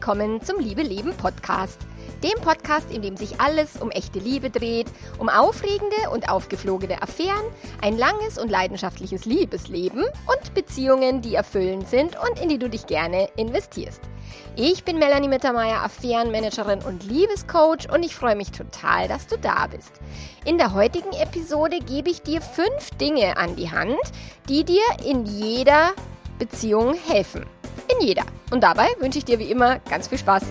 [0.00, 1.78] willkommen zum Liebe Leben Podcast.
[2.24, 4.86] Dem Podcast, in dem sich alles um echte Liebe dreht,
[5.18, 7.44] um aufregende und aufgeflogene Affären,
[7.82, 12.86] ein langes und leidenschaftliches Liebesleben und Beziehungen, die erfüllend sind und in die du dich
[12.86, 14.00] gerne investierst.
[14.56, 19.66] Ich bin Melanie Mittermeier, Affärenmanagerin und Liebescoach und ich freue mich total, dass du da
[19.66, 19.92] bist.
[20.46, 24.00] In der heutigen Episode gebe ich dir fünf Dinge an die Hand,
[24.48, 25.92] die dir in jeder
[26.40, 27.44] Beziehung helfen.
[27.86, 28.24] In jeder.
[28.50, 30.42] Und dabei wünsche ich dir wie immer ganz viel Spaß.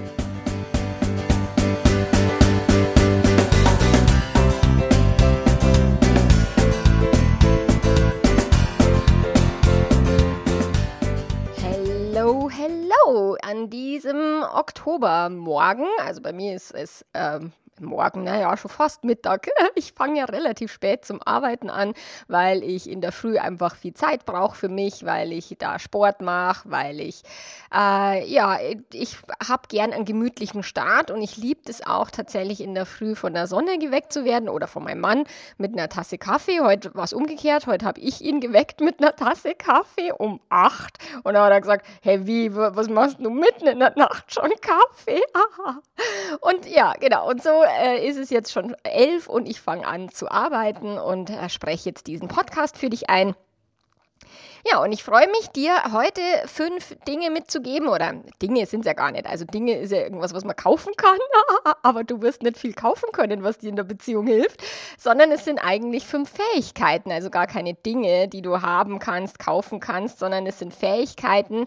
[11.57, 15.88] Hello, hello an diesem Oktobermorgen.
[16.05, 19.47] Also bei mir ist es ähm, Morgen, naja, schon fast Mittag.
[19.75, 21.93] Ich fange ja relativ spät zum Arbeiten an,
[22.27, 26.22] weil ich in der Früh einfach viel Zeit brauche für mich, weil ich da Sport
[26.22, 27.23] mache, weil ich,
[27.73, 28.57] äh, ja,
[28.91, 33.16] ich habe gern einen gemütlichen Start und ich liebe es auch tatsächlich in der Früh
[33.16, 35.23] von der Sonne geweckt zu werden oder von meinem Mann
[35.57, 36.59] mit einer Tasse Kaffee.
[36.59, 40.97] Heute war es umgekehrt, heute habe ich ihn geweckt mit einer Tasse Kaffee um acht
[41.23, 44.52] und dann hat er gesagt, hey, wie, was machst du mitten in der Nacht schon
[44.61, 45.22] Kaffee?
[46.41, 50.09] und ja, genau, und so äh, ist es jetzt schon elf und ich fange an
[50.09, 53.36] zu arbeiten und äh, spreche jetzt diesen Podcast für dich ein.
[54.70, 57.88] Ja, und ich freue mich, dir heute fünf Dinge mitzugeben.
[57.88, 59.25] Oder Dinge sind es ja gar nicht.
[59.25, 61.17] Also Dinge ist ja irgendwas, was man kaufen kann.
[61.81, 64.62] Aber du wirst nicht viel kaufen können, was dir in der Beziehung hilft.
[64.97, 67.12] Sondern es sind eigentlich fünf Fähigkeiten.
[67.12, 71.66] Also gar keine Dinge, die du haben kannst, kaufen kannst, sondern es sind Fähigkeiten,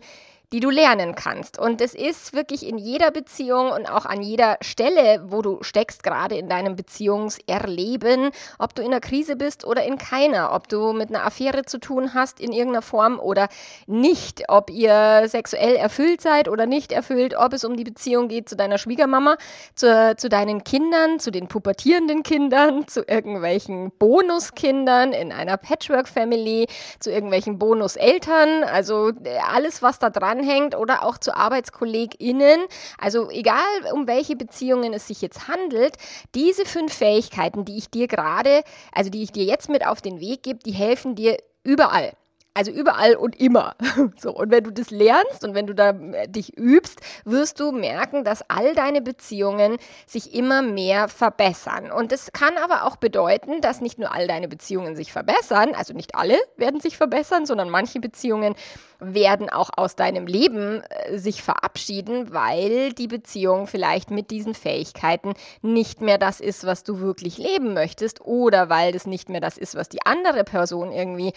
[0.53, 1.59] die du lernen kannst.
[1.59, 6.03] Und es ist wirklich in jeder Beziehung und auch an jeder Stelle, wo du steckst,
[6.03, 10.93] gerade in deinem Beziehungserleben, ob du in einer Krise bist oder in keiner, ob du
[10.93, 13.49] mit einer Affäre zu tun hast in irgendeiner Form oder
[13.87, 18.49] nicht, ob ihr sexuell erfüllt seid oder nicht erfüllt, ob es um die Beziehung geht
[18.49, 19.37] zu deiner Schwiegermama,
[19.75, 26.67] zu, zu deinen Kindern, zu den pubertierenden Kindern, zu irgendwelchen Bonuskindern in einer Patchwork-Family,
[27.01, 32.61] zu irgendwelchen Bonuseltern, also äh, alles, was da dran dranhängt oder auch zu ArbeitskollegInnen.
[32.99, 35.97] Also egal, um welche Beziehungen es sich jetzt handelt,
[36.35, 40.21] diese fünf Fähigkeiten, die ich dir gerade, also die ich dir jetzt mit auf den
[40.21, 42.13] Weg gebe, die helfen dir überall.
[42.55, 43.77] Also überall und immer.
[44.19, 47.73] So, und wenn du das lernst und wenn du da äh, dich übst, wirst du
[47.73, 51.91] merken, dass all deine Beziehungen sich immer mehr verbessern.
[51.91, 55.95] Und das kann aber auch bedeuten, dass nicht nur all deine Beziehungen sich verbessern, also
[55.95, 58.55] nicht alle werden sich verbessern, sondern manche Beziehungen
[59.03, 65.35] werden auch aus deinem Leben äh, sich verabschieden, weil die Beziehung vielleicht mit diesen Fähigkeiten
[65.61, 69.59] nicht mehr das ist, was du wirklich leben möchtest oder weil das nicht mehr das
[69.59, 71.33] ist, was die andere Person irgendwie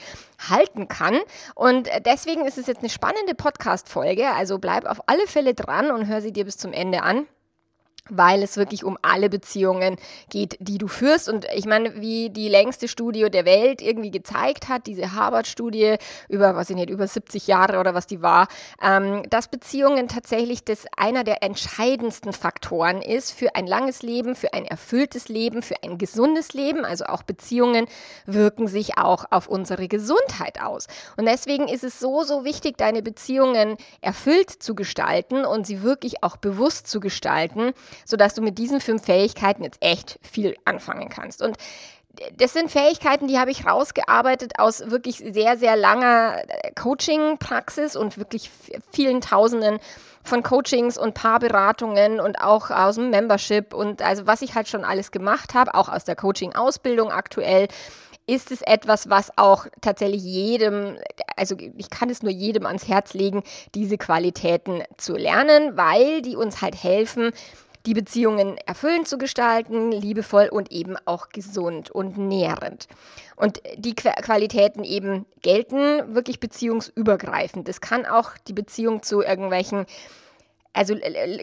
[0.50, 1.05] halten kann.
[1.56, 6.08] Und deswegen ist es jetzt eine spannende Podcast-Folge, also bleib auf alle Fälle dran und
[6.08, 7.28] hör sie dir bis zum Ende an
[8.10, 9.98] weil es wirklich um alle Beziehungen
[10.30, 11.28] geht, die du führst.
[11.28, 15.96] Und ich meine, wie die längste Studie der Welt irgendwie gezeigt hat, diese Harvard-Studie
[16.30, 18.48] über, was ich nicht, über 70 Jahre oder was die war,
[18.82, 24.54] ähm, dass Beziehungen tatsächlich das einer der entscheidendsten Faktoren ist für ein langes Leben, für
[24.54, 26.86] ein erfülltes Leben, für ein gesundes Leben.
[26.86, 27.88] Also auch Beziehungen
[28.26, 30.88] wirken sich auch auf unsere Gesundheit aus.
[31.18, 36.24] Und deswegen ist es so, so wichtig, deine Beziehungen erfüllt zu gestalten und sie wirklich
[36.24, 41.42] auch bewusst zu gestalten sodass du mit diesen fünf Fähigkeiten jetzt echt viel anfangen kannst.
[41.42, 41.58] Und
[42.38, 48.18] das sind Fähigkeiten, die habe ich rausgearbeitet aus wirklich sehr, sehr langer äh, Coaching-Praxis und
[48.18, 48.52] wirklich
[48.92, 49.80] vielen Tausenden
[50.24, 54.84] von Coachings und Paarberatungen und auch aus dem Membership und also was ich halt schon
[54.84, 57.68] alles gemacht habe, auch aus der Coaching-Ausbildung aktuell
[58.28, 60.98] ist es etwas, was auch tatsächlich jedem,
[61.36, 63.44] also ich kann es nur jedem ans Herz legen,
[63.76, 67.32] diese Qualitäten zu lernen, weil die uns halt helfen,
[67.86, 72.88] die Beziehungen erfüllend zu gestalten, liebevoll und eben auch gesund und nährend.
[73.36, 77.70] Und die Qualitäten eben gelten wirklich beziehungsübergreifend.
[77.70, 79.86] Es kann auch die Beziehung zu irgendwelchen
[80.76, 80.94] also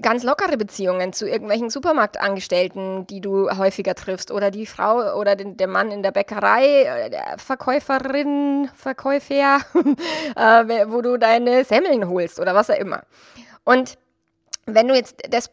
[0.02, 5.56] ganz lockere Beziehungen zu irgendwelchen Supermarktangestellten, die du häufiger triffst, oder die Frau oder den,
[5.56, 9.60] der Mann in der Bäckerei, äh, der Verkäuferin, Verkäufer,
[10.36, 13.04] äh, wo du deine Semmeln holst oder was auch immer.
[13.64, 13.96] Und
[14.66, 15.50] wenn du jetzt das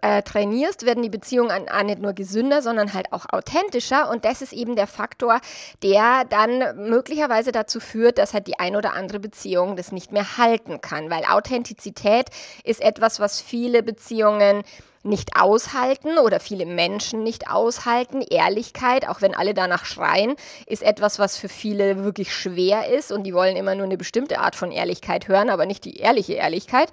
[0.00, 4.10] äh, trainierst, werden die Beziehungen auch nicht nur gesünder, sondern halt auch authentischer.
[4.10, 5.40] Und das ist eben der Faktor,
[5.82, 10.38] der dann möglicherweise dazu führt, dass halt die ein oder andere Beziehung das nicht mehr
[10.38, 11.08] halten kann.
[11.08, 12.30] Weil Authentizität
[12.64, 14.64] ist etwas, was viele Beziehungen
[15.02, 18.20] nicht aushalten oder viele Menschen nicht aushalten.
[18.22, 23.24] Ehrlichkeit, auch wenn alle danach schreien, ist etwas, was für viele wirklich schwer ist und
[23.24, 26.90] die wollen immer nur eine bestimmte Art von Ehrlichkeit hören, aber nicht die ehrliche Ehrlichkeit.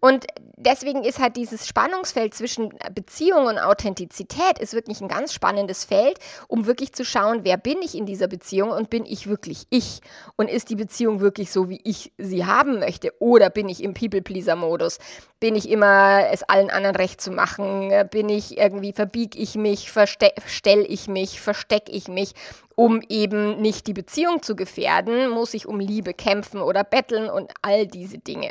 [0.00, 0.26] Und
[0.56, 6.18] deswegen ist halt dieses Spannungsfeld zwischen Beziehung und Authentizität ist wirklich ein ganz spannendes Feld,
[6.48, 10.00] um wirklich zu schauen, wer bin ich in dieser Beziehung und bin ich wirklich ich?
[10.36, 13.12] Und ist die Beziehung wirklich so, wie ich sie haben möchte?
[13.20, 14.98] Oder bin ich im People-Pleaser-Modus?
[15.40, 17.92] Bin ich immer, es allen anderen recht zu machen?
[18.10, 22.32] Bin ich irgendwie, verbieg ich mich, verstell ich mich, versteck ich mich?
[22.74, 27.52] Um eben nicht die Beziehung zu gefährden, muss ich um Liebe kämpfen oder betteln und
[27.62, 28.50] all diese Dinge.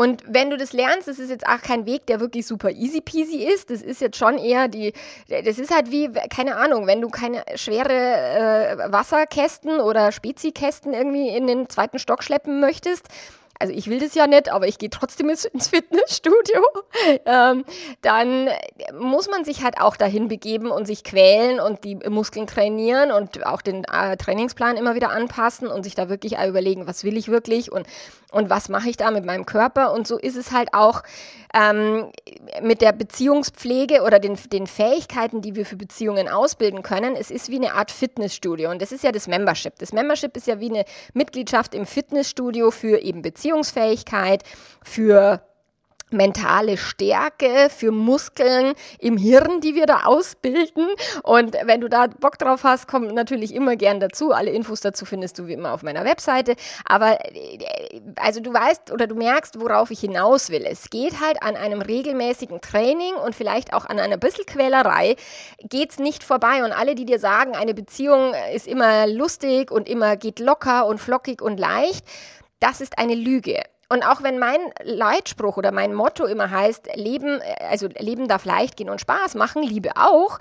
[0.00, 3.00] Und wenn du das lernst, das ist jetzt auch kein Weg, der wirklich super easy
[3.00, 3.68] peasy ist.
[3.68, 4.92] Das ist jetzt schon eher die,
[5.28, 11.30] das ist halt wie, keine Ahnung, wenn du keine schwere äh, Wasserkästen oder Spezikästen irgendwie
[11.30, 13.08] in den zweiten Stock schleppen möchtest,
[13.58, 16.62] also ich will das ja nicht, aber ich gehe trotzdem ins Fitnessstudio,
[17.26, 17.64] ähm,
[18.02, 18.48] dann
[18.98, 23.44] muss man sich halt auch dahin begeben und sich quälen und die Muskeln trainieren und
[23.46, 27.28] auch den äh, Trainingsplan immer wieder anpassen und sich da wirklich überlegen, was will ich
[27.28, 27.86] wirklich und,
[28.30, 29.92] und was mache ich da mit meinem Körper.
[29.92, 31.02] Und so ist es halt auch
[31.54, 32.10] ähm,
[32.62, 37.16] mit der Beziehungspflege oder den, den Fähigkeiten, die wir für Beziehungen ausbilden können.
[37.16, 39.78] Es ist wie eine Art Fitnessstudio und das ist ja das Membership.
[39.78, 40.84] Das Membership ist ja wie eine
[41.14, 44.42] Mitgliedschaft im Fitnessstudio für eben Beziehungsfähigkeit,
[44.82, 45.40] für
[46.10, 50.86] mentale Stärke, für Muskeln im Hirn, die wir da ausbilden.
[51.22, 54.32] Und wenn du da Bock drauf hast, komm natürlich immer gern dazu.
[54.32, 56.54] Alle Infos dazu findest du wie immer auf meiner Webseite.
[56.84, 57.58] Aber äh,
[58.16, 60.64] also du weißt oder du merkst, worauf ich hinaus will.
[60.64, 65.16] Es geht halt an einem regelmäßigen Training und vielleicht auch an einer bisschen Quälerei
[65.62, 66.64] geht's nicht vorbei.
[66.64, 70.98] Und alle, die dir sagen, eine Beziehung ist immer lustig und immer geht locker und
[70.98, 72.04] flockig und leicht,
[72.60, 73.62] das ist eine Lüge.
[73.90, 78.44] Und auch wenn mein Leitspruch oder mein Motto immer heißt, Leben, äh, also Leben darf
[78.44, 80.38] leicht gehen und Spaß machen, Liebe auch,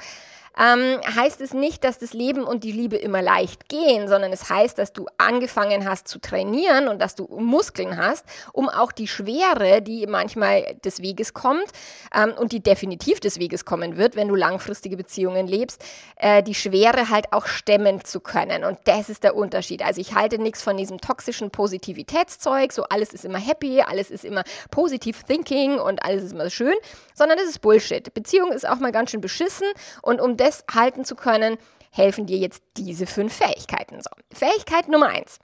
[0.59, 4.49] ähm, heißt es nicht, dass das Leben und die Liebe immer leicht gehen, sondern es
[4.49, 9.07] heißt, dass du angefangen hast zu trainieren und dass du Muskeln hast, um auch die
[9.07, 11.67] Schwere, die manchmal des Weges kommt
[12.13, 15.83] ähm, und die definitiv des Weges kommen wird, wenn du langfristige Beziehungen lebst,
[16.15, 18.63] äh, die Schwere halt auch stemmen zu können.
[18.63, 19.83] Und das ist der Unterschied.
[19.83, 24.25] Also ich halte nichts von diesem toxischen Positivitätszeug, so alles ist immer happy, alles ist
[24.25, 26.75] immer positive thinking und alles ist immer schön,
[27.13, 28.13] sondern das ist Bullshit.
[28.13, 29.67] Beziehung ist auch mal ganz schön beschissen
[30.01, 31.57] und um das festhalten zu können,
[31.91, 34.01] helfen dir jetzt diese fünf Fähigkeiten.
[34.01, 34.09] So.
[34.33, 35.39] Fähigkeit Nummer eins.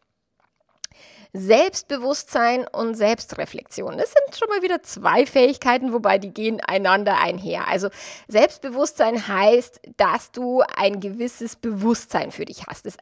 [1.36, 3.98] Selbstbewusstsein und Selbstreflexion.
[3.98, 7.68] Das sind schon mal wieder zwei Fähigkeiten, wobei die gehen einander einher.
[7.68, 7.90] Also
[8.28, 12.86] Selbstbewusstsein heißt, dass du ein gewisses Bewusstsein für dich hast.
[12.86, 12.98] Das,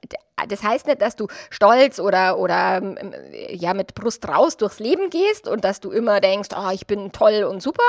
[0.48, 2.98] das heißt nicht, dass du stolz oder, oder ähm,
[3.50, 7.12] ja, mit Brust raus durchs Leben gehst und dass du immer denkst, oh, ich bin
[7.12, 7.84] toll und super,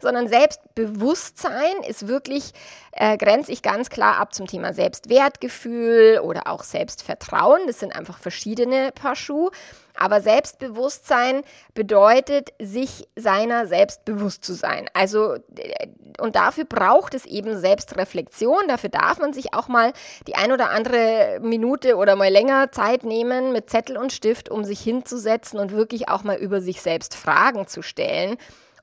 [0.00, 2.52] sondern Selbstbewusstsein ist wirklich,
[2.92, 7.62] äh, grenze ich ganz klar ab zum Thema Selbstwertgefühl oder auch Selbstvertrauen.
[7.66, 9.50] Das sind einfach verschiedene Paar Schuhe.
[9.98, 11.42] Aber Selbstbewusstsein
[11.74, 14.88] bedeutet, sich seiner selbst bewusst zu sein.
[14.94, 15.88] Also, äh,
[16.20, 18.68] und dafür braucht es eben Selbstreflexion.
[18.68, 19.92] Dafür darf man sich auch mal
[20.26, 24.64] die ein oder andere Minute oder mal länger Zeit nehmen mit Zettel und Stift, um
[24.64, 28.36] sich hinzusetzen und wirklich auch mal über sich selbst Fragen zu stellen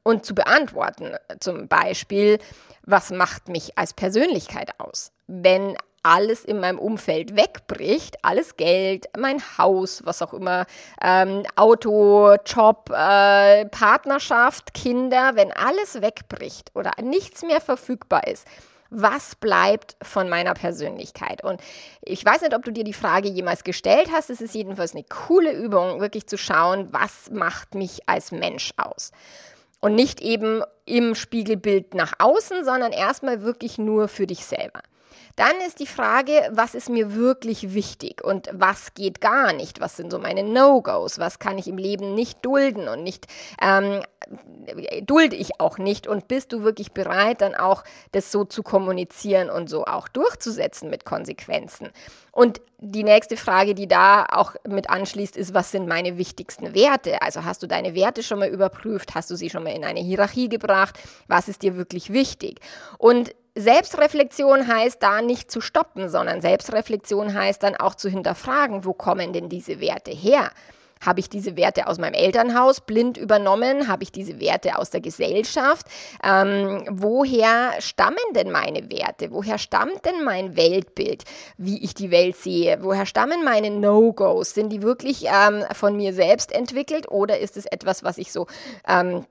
[0.04, 1.15] und zu beantworten.
[1.39, 2.39] Zum Beispiel,
[2.86, 5.12] was macht mich als Persönlichkeit aus?
[5.27, 10.65] Wenn alles in meinem Umfeld wegbricht, alles Geld, mein Haus, was auch immer,
[11.01, 18.45] ähm, Auto, Job, äh, Partnerschaft, Kinder, wenn alles wegbricht oder nichts mehr verfügbar ist,
[18.93, 21.43] was bleibt von meiner Persönlichkeit?
[21.43, 21.60] Und
[22.01, 24.29] ich weiß nicht, ob du dir die Frage jemals gestellt hast.
[24.29, 29.12] Es ist jedenfalls eine coole Übung, wirklich zu schauen, was macht mich als Mensch aus.
[29.79, 34.81] Und nicht eben im Spiegelbild nach außen, sondern erstmal wirklich nur für dich selber.
[35.36, 39.82] Dann ist die Frage, was ist mir wirklich wichtig und was geht gar nicht?
[39.82, 41.20] Was sind so meine No-Gos?
[41.20, 43.27] Was kann ich im Leben nicht dulden und nicht
[43.62, 44.01] ähm,
[45.03, 46.08] dulde ich auch nicht?
[46.08, 50.89] Und bist du wirklich bereit, dann auch das so zu kommunizieren und so auch durchzusetzen
[50.89, 51.89] mit Konsequenzen?
[52.32, 57.22] Und die nächste Frage, die da auch mit anschließt, ist, was sind meine wichtigsten Werte?
[57.22, 59.15] Also hast du deine Werte schon mal überprüft?
[59.15, 61.00] Hast du sie schon mal in eine Hierarchie gebracht?
[61.27, 62.60] Was ist dir wirklich wichtig?
[62.98, 68.93] Und Selbstreflexion heißt da nicht zu stoppen, sondern Selbstreflexion heißt dann auch zu hinterfragen, wo
[68.93, 70.50] kommen denn diese Werte her?
[71.05, 73.88] Habe ich diese Werte aus meinem Elternhaus blind übernommen?
[73.88, 75.86] Habe ich diese Werte aus der Gesellschaft?
[76.24, 79.31] Ähm, woher stammen denn meine Werte?
[79.31, 81.24] Woher stammt denn mein Weltbild,
[81.57, 82.79] wie ich die Welt sehe?
[82.81, 84.53] Woher stammen meine No-Gos?
[84.53, 88.48] Sind die wirklich ähm, von mir selbst entwickelt oder ist es etwas, was ich so
[88.88, 89.25] ähm,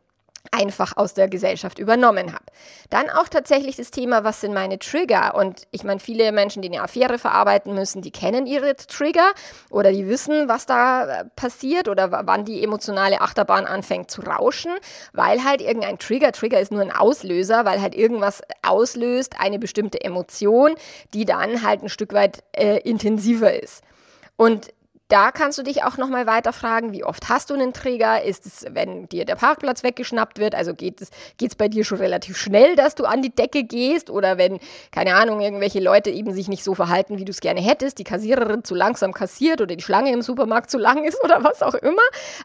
[0.50, 2.44] einfach aus der Gesellschaft übernommen habe.
[2.90, 5.34] Dann auch tatsächlich das Thema, was sind meine Trigger?
[5.34, 9.32] Und ich meine, viele Menschen, die eine Affäre verarbeiten müssen, die kennen ihre Trigger
[9.70, 14.72] oder die wissen, was da äh, passiert oder wann die emotionale Achterbahn anfängt zu rauschen,
[15.12, 20.02] weil halt irgendein Trigger, Trigger ist nur ein Auslöser, weil halt irgendwas auslöst, eine bestimmte
[20.02, 20.74] Emotion,
[21.14, 23.82] die dann halt ein Stück weit äh, intensiver ist.
[24.36, 24.72] Und
[25.12, 28.22] da kannst du dich auch nochmal weiter fragen, wie oft hast du einen Trigger?
[28.22, 30.54] Ist es, wenn dir der Parkplatz weggeschnappt wird?
[30.54, 34.08] Also geht es geht's bei dir schon relativ schnell, dass du an die Decke gehst?
[34.08, 34.58] Oder wenn,
[34.90, 38.04] keine Ahnung, irgendwelche Leute eben sich nicht so verhalten, wie du es gerne hättest, die
[38.04, 41.74] Kassiererin zu langsam kassiert oder die Schlange im Supermarkt zu lang ist oder was auch
[41.74, 42.00] immer?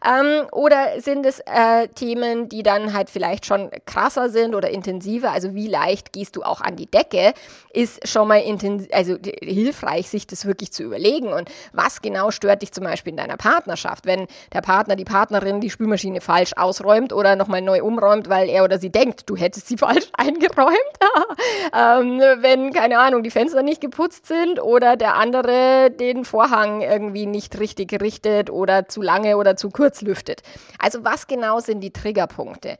[0.06, 5.30] Ähm, oder sind es äh, Themen, die dann halt vielleicht schon krasser sind oder intensiver?
[5.30, 7.32] Also wie leicht gehst du auch an die Decke?
[7.72, 11.32] Ist schon mal intensiv, also hilfreich, sich das wirklich zu überlegen.
[11.32, 15.60] Und was genau stört dich zum Beispiel in deiner Partnerschaft, wenn der Partner, die Partnerin
[15.60, 19.68] die Spülmaschine falsch ausräumt oder nochmal neu umräumt, weil er oder sie denkt, du hättest
[19.68, 20.76] sie falsch eingeräumt.
[21.74, 27.26] ähm, wenn, keine Ahnung, die Fenster nicht geputzt sind oder der andere den Vorhang irgendwie
[27.26, 30.42] nicht richtig richtet oder zu lange oder zu kurz lüftet.
[30.78, 32.78] Also was genau sind die Triggerpunkte?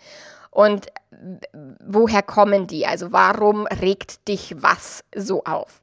[0.50, 0.86] Und
[1.84, 2.86] woher kommen die?
[2.86, 5.80] Also warum regt dich was so auf?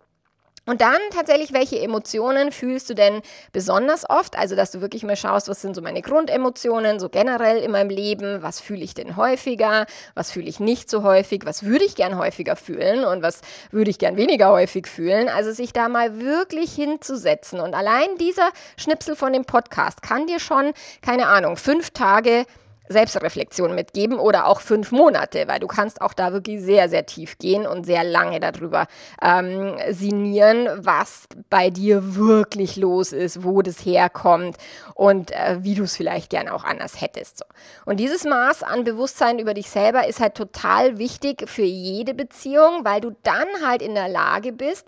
[0.67, 4.35] Und dann tatsächlich, welche Emotionen fühlst du denn besonders oft?
[4.35, 7.91] Also, dass du wirklich mal schaust, was sind so meine Grundemotionen, so generell in meinem
[7.91, 11.95] Leben, was fühle ich denn häufiger, was fühle ich nicht so häufig, was würde ich
[11.95, 15.29] gern häufiger fühlen und was würde ich gern weniger häufig fühlen.
[15.29, 17.59] Also, sich da mal wirklich hinzusetzen.
[17.59, 22.45] Und allein dieser Schnipsel von dem Podcast kann dir schon, keine Ahnung, fünf Tage
[22.87, 27.37] Selbstreflexion mitgeben oder auch fünf Monate, weil du kannst auch da wirklich sehr, sehr tief
[27.37, 28.87] gehen und sehr lange darüber
[29.21, 34.57] ähm, sinnieren, was bei dir wirklich los ist, wo das herkommt
[34.93, 37.39] und äh, wie du es vielleicht gerne auch anders hättest.
[37.39, 37.45] So.
[37.85, 42.83] Und dieses Maß an Bewusstsein über dich selber ist halt total wichtig für jede Beziehung,
[42.83, 44.87] weil du dann halt in der Lage bist,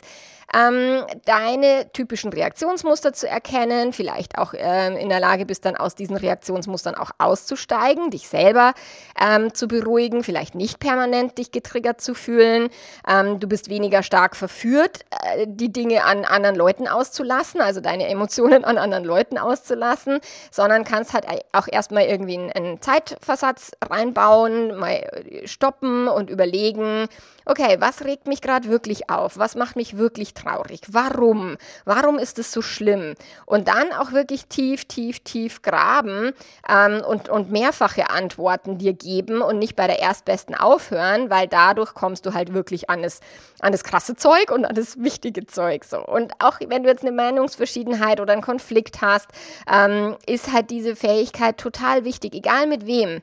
[0.54, 5.96] ähm, deine typischen Reaktionsmuster zu erkennen, vielleicht auch ähm, in der Lage bist, dann aus
[5.96, 8.74] diesen Reaktionsmustern auch auszusteigen, dich selber
[9.20, 12.70] ähm, zu beruhigen, vielleicht nicht permanent dich getriggert zu fühlen.
[13.08, 18.08] Ähm, du bist weniger stark verführt, äh, die Dinge an anderen Leuten auszulassen, also deine
[18.08, 24.78] Emotionen an anderen Leuten auszulassen, sondern kannst halt auch erstmal irgendwie einen, einen Zeitversatz reinbauen,
[24.78, 25.02] mal
[25.46, 27.08] stoppen und überlegen,
[27.48, 29.38] okay, was regt mich gerade wirklich auf?
[29.38, 30.82] Was macht mich wirklich traurig?
[30.90, 31.58] Warum?
[31.86, 33.16] Warum ist es so schlimm?
[33.46, 36.34] Und dann auch wirklich tief, tief, tief graben
[36.70, 41.94] ähm, und, und mehrfache Antworten dir geben und nicht bei der erstbesten aufhören, weil dadurch
[41.94, 43.20] kommst du halt wirklich an das,
[43.60, 45.84] an das krasse Zeug und an das wichtige Zeug.
[45.84, 46.06] So.
[46.06, 49.28] Und auch wenn du jetzt eine Meinungsverschiedenheit oder einen Konflikt hast,
[49.72, 53.22] ähm, ist halt diese Fähigkeit total wichtig, egal mit wem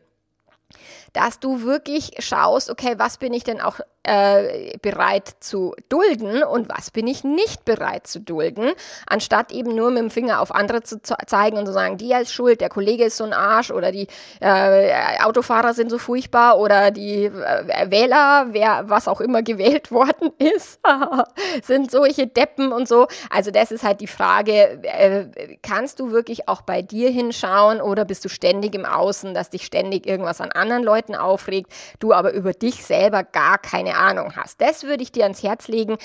[1.14, 6.68] dass du wirklich schaust, okay, was bin ich denn auch äh, bereit zu dulden und
[6.68, 8.72] was bin ich nicht bereit zu dulden,
[9.06, 12.32] anstatt eben nur mit dem Finger auf andere zu zeigen und zu sagen, die ist
[12.32, 14.06] schuld, der Kollege ist so ein Arsch oder die
[14.40, 14.92] äh,
[15.22, 20.80] Autofahrer sind so furchtbar oder die äh, Wähler, wer was auch immer gewählt worden ist,
[21.62, 23.06] sind solche Deppen und so.
[23.30, 28.04] Also das ist halt die Frage, äh, kannst du wirklich auch bei dir hinschauen oder
[28.04, 32.32] bist du ständig im Außen, dass dich ständig irgendwas an anderen Leuten aufregt, du aber
[32.32, 34.60] über dich selber gar keine Ahnung hast.
[34.60, 35.98] Das würde ich dir ans Herz legen,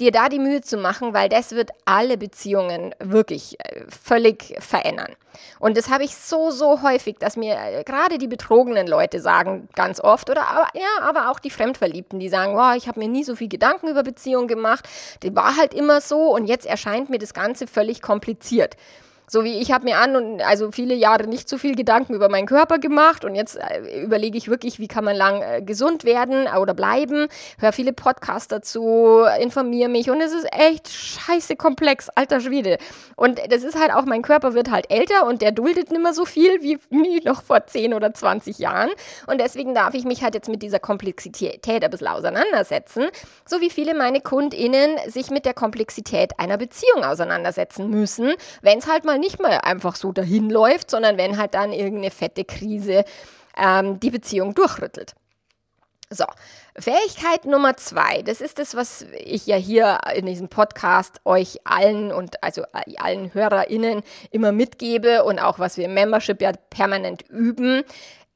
[0.00, 5.14] dir da die Mühe zu machen, weil das wird alle Beziehungen wirklich äh, völlig verändern.
[5.58, 9.68] Und das habe ich so, so häufig, dass mir äh, gerade die betrogenen Leute sagen
[9.74, 13.08] ganz oft, oder aber, ja, aber auch die Fremdverliebten, die sagen, wow, ich habe mir
[13.08, 14.88] nie so viel Gedanken über Beziehungen gemacht,
[15.22, 18.76] die war halt immer so und jetzt erscheint mir das Ganze völlig kompliziert.
[19.26, 22.28] So wie ich habe mir an und also viele Jahre nicht so viel Gedanken über
[22.28, 26.04] meinen Körper gemacht und jetzt äh, überlege ich wirklich, wie kann man lang äh, gesund
[26.04, 27.28] werden oder bleiben.
[27.58, 32.78] Höre viele Podcasts dazu, informiere mich und es ist echt scheiße komplex, alter Schwede.
[33.16, 36.12] Und das ist halt auch, mein Körper wird halt älter und der duldet nicht mehr
[36.12, 38.90] so viel wie, wie noch vor 10 oder 20 Jahren.
[39.26, 43.06] Und deswegen darf ich mich halt jetzt mit dieser Komplexität ein bisschen auseinandersetzen,
[43.46, 48.86] so wie viele meine KundInnen sich mit der Komplexität einer Beziehung auseinandersetzen müssen, wenn es
[48.86, 52.44] halt mal mal nicht mal einfach so dahin läuft, sondern wenn halt dann irgendeine fette
[52.44, 53.04] Krise
[53.56, 55.14] ähm, die Beziehung durchrüttelt.
[56.10, 56.24] So,
[56.76, 62.12] Fähigkeit Nummer zwei, das ist das, was ich ja hier in diesem Podcast euch allen
[62.12, 62.64] und also
[62.98, 67.82] allen HörerInnen immer mitgebe und auch was wir im Membership ja permanent üben,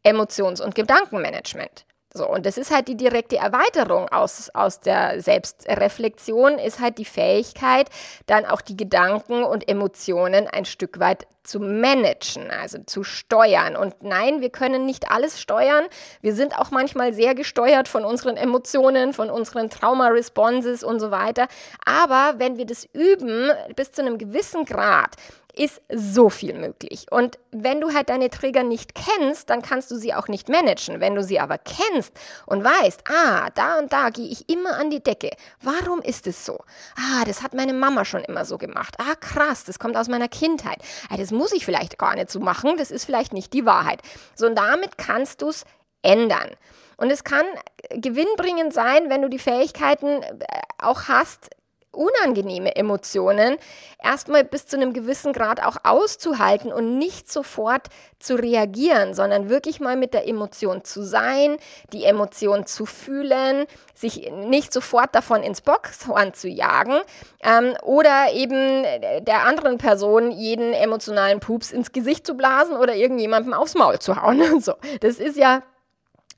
[0.02, 1.85] Emotions- und Gedankenmanagement.
[2.18, 7.04] So, und das ist halt die direkte Erweiterung aus, aus der Selbstreflexion, ist halt die
[7.04, 7.88] Fähigkeit,
[8.26, 13.76] dann auch die Gedanken und Emotionen ein Stück weit zu managen, also zu steuern.
[13.76, 15.84] Und nein, wir können nicht alles steuern.
[16.20, 21.46] Wir sind auch manchmal sehr gesteuert von unseren Emotionen, von unseren Trauma-Responses und so weiter.
[21.87, 25.14] Aber wenn wir das üben, bis zu einem gewissen Grad,
[25.58, 27.06] ist so viel möglich.
[27.10, 31.00] Und wenn du halt deine Trigger nicht kennst, dann kannst du sie auch nicht managen.
[31.00, 32.12] Wenn du sie aber kennst
[32.46, 35.30] und weißt, ah, da und da gehe ich immer an die Decke.
[35.60, 36.60] Warum ist es so?
[36.96, 38.96] Ah, das hat meine Mama schon immer so gemacht.
[38.98, 40.78] Ah, krass, das kommt aus meiner Kindheit.
[41.10, 42.76] Ah, das muss ich vielleicht gar nicht so machen.
[42.78, 44.00] Das ist vielleicht nicht die Wahrheit.
[44.34, 45.64] So, und damit kannst du es
[46.02, 46.50] ändern.
[46.96, 47.44] Und es kann
[47.90, 50.36] gewinnbringend sein, wenn du die Fähigkeiten äh,
[50.78, 51.50] auch hast,
[51.92, 53.57] unangenehme Emotionen
[54.02, 59.80] erstmal bis zu einem gewissen Grad auch auszuhalten und nicht sofort zu reagieren, sondern wirklich
[59.80, 61.57] mal mit der Emotion zu sein,
[61.92, 66.99] die Emotion zu fühlen, sich nicht sofort davon ins Boxhorn zu jagen
[67.42, 68.83] ähm, oder eben
[69.25, 74.21] der anderen Person jeden emotionalen Pups ins Gesicht zu blasen oder irgendjemandem aufs Maul zu
[74.21, 74.38] hauen.
[74.61, 75.62] So, das ist ja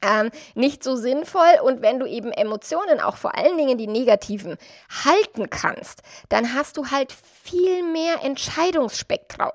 [0.02, 1.61] ähm, nicht so sinnvoll.
[1.62, 4.57] Und wenn du eben Emotionen, auch vor allen Dingen die negativen,
[5.04, 9.52] halten kannst, dann hast du halt viel mehr Entscheidungsspektrum.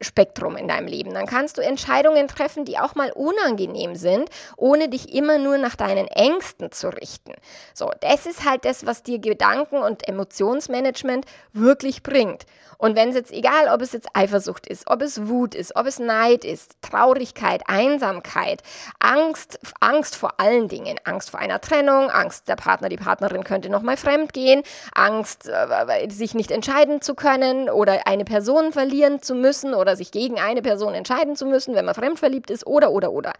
[0.00, 1.14] Spektrum in deinem Leben.
[1.14, 5.76] Dann kannst du Entscheidungen treffen, die auch mal unangenehm sind, ohne dich immer nur nach
[5.76, 7.32] deinen Ängsten zu richten.
[7.74, 12.46] So, das ist halt das, was dir Gedanken- und Emotionsmanagement wirklich bringt.
[12.80, 15.86] Und wenn es jetzt egal, ob es jetzt Eifersucht ist, ob es Wut ist, ob
[15.86, 18.62] es Neid ist, Traurigkeit, Einsamkeit,
[18.98, 23.68] Angst, Angst vor allen Dingen, Angst vor einer Trennung, Angst, der Partner, die Partnerin könnte
[23.68, 24.62] nochmal fremd gehen,
[24.94, 30.12] Angst, äh, sich nicht entscheiden zu können oder eine Person verlieren zu müssen oder sich
[30.12, 33.32] gegen eine Person entscheiden zu müssen, wenn man fremdverliebt ist oder oder oder.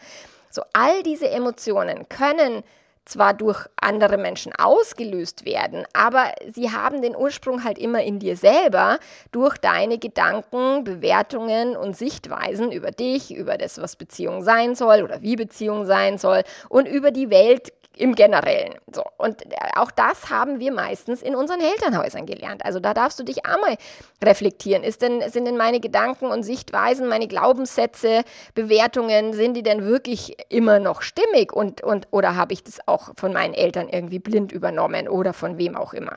[0.50, 2.64] So all diese Emotionen können
[3.04, 8.36] zwar durch andere Menschen ausgelöst werden, aber sie haben den Ursprung halt immer in dir
[8.36, 8.98] selber
[9.32, 15.22] durch deine Gedanken, Bewertungen und Sichtweisen über dich, über das, was Beziehung sein soll oder
[15.22, 18.74] wie Beziehung sein soll und über die Welt im Generellen.
[18.92, 19.04] So.
[19.18, 22.64] Und äh, auch das haben wir meistens in unseren Elternhäusern gelernt.
[22.64, 23.76] Also da darfst du dich einmal
[24.22, 24.82] reflektieren.
[24.82, 28.22] Ist denn, sind denn meine Gedanken und Sichtweisen, meine Glaubenssätze,
[28.54, 31.52] Bewertungen, sind die denn wirklich immer noch stimmig?
[31.52, 35.58] Und, und, oder habe ich das auch von meinen Eltern irgendwie blind übernommen oder von
[35.58, 36.16] wem auch immer?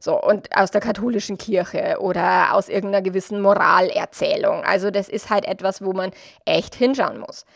[0.00, 4.62] So, und aus der katholischen Kirche oder aus irgendeiner gewissen Moralerzählung.
[4.62, 6.10] Also das ist halt etwas, wo man
[6.44, 7.46] echt hinschauen muss.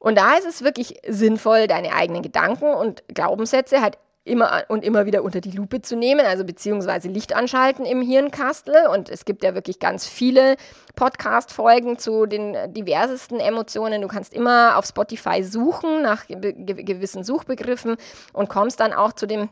[0.00, 5.06] Und da ist es wirklich sinnvoll, deine eigenen Gedanken und Glaubenssätze halt immer und immer
[5.06, 8.86] wieder unter die Lupe zu nehmen, also beziehungsweise Licht anschalten im Hirnkastel.
[8.92, 10.56] Und es gibt ja wirklich ganz viele
[10.96, 14.00] Podcast-Folgen zu den diversesten Emotionen.
[14.00, 17.96] Du kannst immer auf Spotify suchen nach gewissen Suchbegriffen
[18.32, 19.50] und kommst dann auch zu dem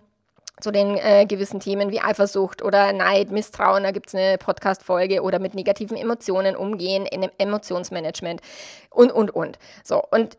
[0.60, 5.22] zu den äh, gewissen Themen wie Eifersucht oder Neid, Misstrauen, da gibt es eine Podcast-Folge
[5.22, 8.40] oder mit negativen Emotionen umgehen, in dem Emotionsmanagement
[8.90, 9.58] und, und, und.
[9.84, 10.38] So, und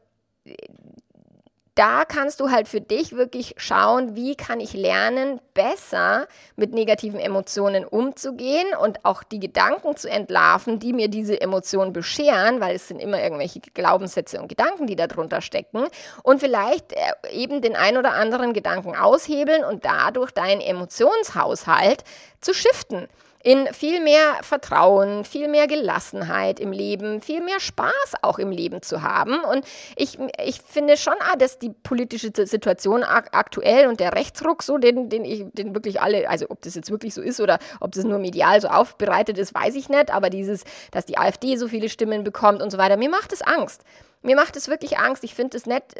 [1.80, 7.22] da kannst du halt für dich wirklich schauen, wie kann ich lernen, besser mit negativen
[7.22, 12.89] Emotionen umzugehen und auch die Gedanken zu entlarven, die mir diese Emotionen bescheren, weil es
[12.89, 15.88] sind immer irgendwelche Glaubenssätze und Gedanken, die darunter stecken.
[16.22, 22.04] Und vielleicht äh, eben den ein oder anderen Gedanken aushebeln und dadurch deinen Emotionshaushalt
[22.42, 23.08] zu shiften
[23.41, 28.82] in viel mehr Vertrauen, viel mehr Gelassenheit im Leben, viel mehr Spaß auch im Leben
[28.82, 29.39] zu haben.
[29.45, 34.62] Und ich, ich finde schon, ah, dass die politische Situation ak aktuell und der Rechtsruck,
[34.62, 37.60] so den, den ich, den wirklich alle, also ob das jetzt wirklich so ist oder
[37.80, 40.12] ob das nur medial so aufbereitet ist, weiß ich nicht.
[40.12, 43.41] Aber dieses, dass die AfD so viele Stimmen bekommt und so weiter, mir macht es
[43.41, 43.84] Angst.
[44.22, 45.24] Mir macht es wirklich Angst.
[45.24, 45.96] Ich finde es nicht,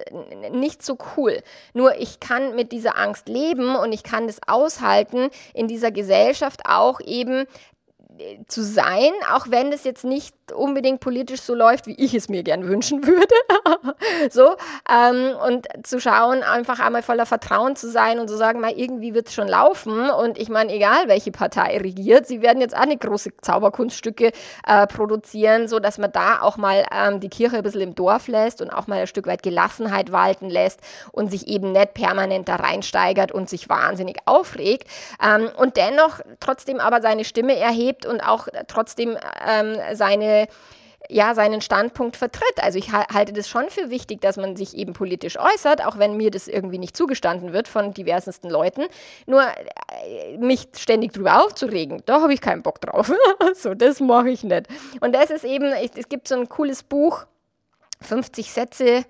[0.52, 1.42] nicht so cool.
[1.74, 6.62] Nur ich kann mit dieser Angst leben und ich kann das aushalten, in dieser Gesellschaft
[6.66, 7.46] auch eben
[8.48, 12.44] zu sein, auch wenn es jetzt nicht unbedingt politisch so läuft, wie ich es mir
[12.44, 13.36] gern wünschen würde.
[14.32, 14.56] so,
[14.90, 19.14] ähm, und zu schauen, einfach einmal voller Vertrauen zu sein und zu sagen, mal irgendwie
[19.14, 20.10] wird es schon laufen.
[20.10, 24.32] Und ich meine, egal welche Partei regiert, sie werden jetzt auch nicht große Zauberkunststücke
[24.68, 28.28] äh, produzieren, so dass man da auch mal ähm, die Kirche ein bisschen im Dorf
[28.28, 32.50] lässt und auch mal ein Stück weit Gelassenheit walten lässt und sich eben nicht permanent
[32.50, 34.88] da reinsteigert und sich wahnsinnig aufregt.
[35.24, 39.18] Ähm, und dennoch trotzdem aber seine Stimme erhebt und auch trotzdem
[39.48, 40.48] ähm, seine
[41.08, 42.62] ja, seinen Standpunkt vertritt.
[42.62, 46.18] Also ich halte das schon für wichtig, dass man sich eben politisch äußert, auch wenn
[46.18, 48.84] mir das irgendwie nicht zugestanden wird von diversesten Leuten.
[49.26, 53.12] Nur äh, mich ständig drüber aufzuregen, da habe ich keinen Bock drauf.
[53.56, 54.68] so, das mache ich nicht.
[55.00, 57.26] Und das ist eben, es gibt so ein cooles Buch,
[58.02, 59.06] 50 Sätze,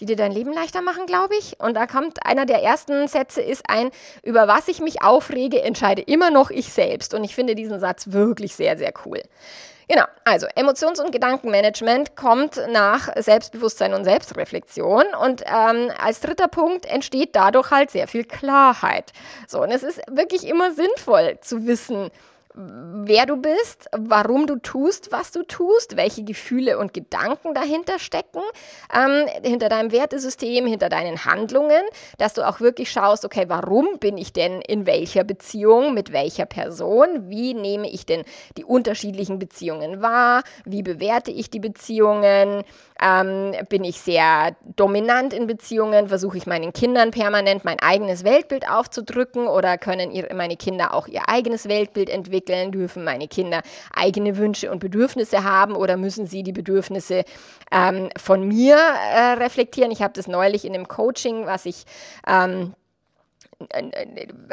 [0.00, 1.60] die dir dein Leben leichter machen, glaube ich.
[1.60, 3.90] Und da kommt einer der ersten Sätze ist ein,
[4.22, 7.14] über was ich mich aufrege, entscheide immer noch ich selbst.
[7.14, 9.20] Und ich finde diesen Satz wirklich sehr, sehr cool.
[9.86, 16.86] Genau, also Emotions- und Gedankenmanagement kommt nach Selbstbewusstsein und Selbstreflexion und ähm, als dritter Punkt
[16.86, 19.12] entsteht dadurch halt sehr viel Klarheit.
[19.46, 22.10] So, und es ist wirklich immer sinnvoll zu wissen,
[22.56, 28.40] wer du bist, warum du tust, was du tust, welche Gefühle und Gedanken dahinter stecken,
[28.94, 31.82] ähm, hinter deinem Wertesystem, hinter deinen Handlungen,
[32.18, 36.46] dass du auch wirklich schaust, okay, warum bin ich denn in welcher Beziehung, mit welcher
[36.46, 38.22] Person, wie nehme ich denn
[38.56, 42.62] die unterschiedlichen Beziehungen wahr, wie bewerte ich die Beziehungen,
[43.04, 48.68] ähm, bin ich sehr dominant in Beziehungen, versuche ich meinen Kindern permanent mein eigenes Weltbild
[48.68, 52.72] aufzudrücken oder können ihr, meine Kinder auch ihr eigenes Weltbild entwickeln?
[52.72, 53.60] Dürfen meine Kinder
[53.94, 57.24] eigene Wünsche und Bedürfnisse haben oder müssen sie die Bedürfnisse
[57.70, 59.90] ähm, von mir äh, reflektieren?
[59.90, 61.84] Ich habe das neulich in dem Coaching, was ich
[62.26, 62.74] ähm,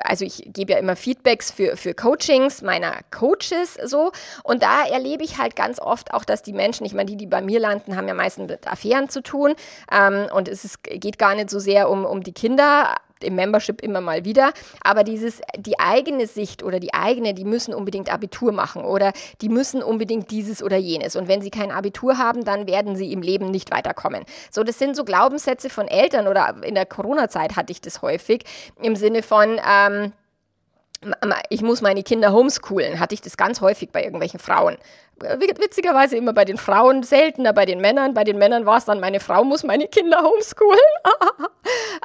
[0.03, 4.11] also ich gebe ja immer Feedbacks für, für Coachings meiner Coaches so
[4.43, 7.27] und da erlebe ich halt ganz oft auch, dass die Menschen, ich meine, die, die
[7.27, 9.53] bei mir landen, haben ja meistens mit Affären zu tun
[9.91, 13.81] ähm, und es ist, geht gar nicht so sehr um, um die Kinder, im Membership
[13.81, 14.53] immer mal wieder.
[14.83, 19.49] Aber dieses, die eigene Sicht oder die eigene, die müssen unbedingt Abitur machen oder die
[19.49, 21.15] müssen unbedingt dieses oder jenes.
[21.15, 24.23] Und wenn sie kein Abitur haben, dann werden sie im Leben nicht weiterkommen.
[24.49, 28.43] So, das sind so Glaubenssätze von Eltern oder in der Corona-Zeit hatte ich das häufig
[28.81, 30.13] im Sinne von, ähm,
[31.49, 34.77] ich muss meine Kinder homeschoolen, hatte ich das ganz häufig bei irgendwelchen Frauen
[35.21, 38.13] witzigerweise immer bei den Frauen, seltener bei den Männern.
[38.13, 40.79] Bei den Männern war es dann, meine Frau muss meine Kinder homeschoolen.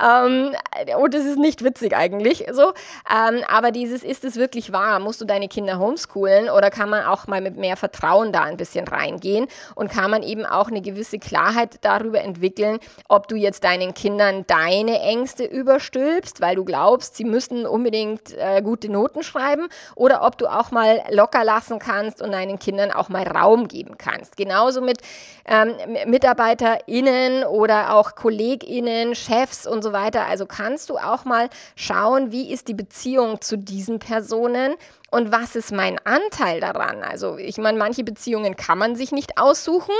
[0.87, 2.72] ähm, und das ist nicht witzig eigentlich so.
[3.11, 4.98] Ähm, aber dieses, ist es wirklich wahr?
[5.00, 8.56] Musst du deine Kinder homeschoolen oder kann man auch mal mit mehr Vertrauen da ein
[8.56, 12.78] bisschen reingehen und kann man eben auch eine gewisse Klarheit darüber entwickeln,
[13.09, 18.62] ob du jetzt deinen Kindern deine Ängste überstülpst, weil du glaubst, sie müssen unbedingt äh,
[18.62, 23.07] gute Noten schreiben oder ob du auch mal locker lassen kannst und deinen Kindern auch
[23.07, 24.37] auch mal Raum geben kannst.
[24.37, 24.99] Genauso mit
[25.46, 25.75] ähm,
[26.07, 30.27] MitarbeiterInnen oder auch KollegInnen, Chefs und so weiter.
[30.27, 34.75] Also kannst du auch mal schauen, wie ist die Beziehung zu diesen Personen
[35.11, 37.03] und was ist mein Anteil daran?
[37.03, 39.94] Also ich meine, manche Beziehungen kann man sich nicht aussuchen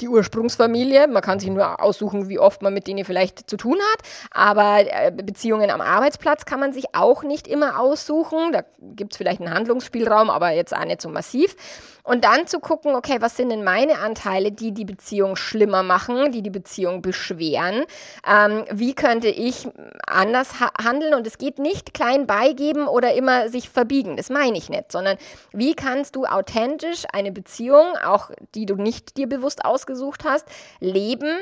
[0.00, 1.06] die Ursprungsfamilie.
[1.08, 4.08] Man kann sich nur aussuchen, wie oft man mit denen vielleicht zu tun hat.
[4.30, 8.52] Aber äh, Beziehungen am Arbeitsplatz kann man sich auch nicht immer aussuchen.
[8.52, 11.56] Da gibt es vielleicht einen Handlungsspielraum, aber jetzt auch nicht so massiv.
[12.08, 16.32] Und dann zu gucken, okay, was sind denn meine Anteile, die die Beziehung schlimmer machen,
[16.32, 17.84] die die Beziehung beschweren?
[18.26, 19.68] Ähm, wie könnte ich
[20.06, 21.12] anders ha handeln?
[21.12, 24.16] Und es geht nicht klein beigeben oder immer sich verbiegen.
[24.16, 25.18] Das meine ich nicht, sondern
[25.52, 30.46] wie kannst du authentisch eine Beziehung, auch die du nicht dir bewusst ausgesucht hast,
[30.80, 31.36] leben?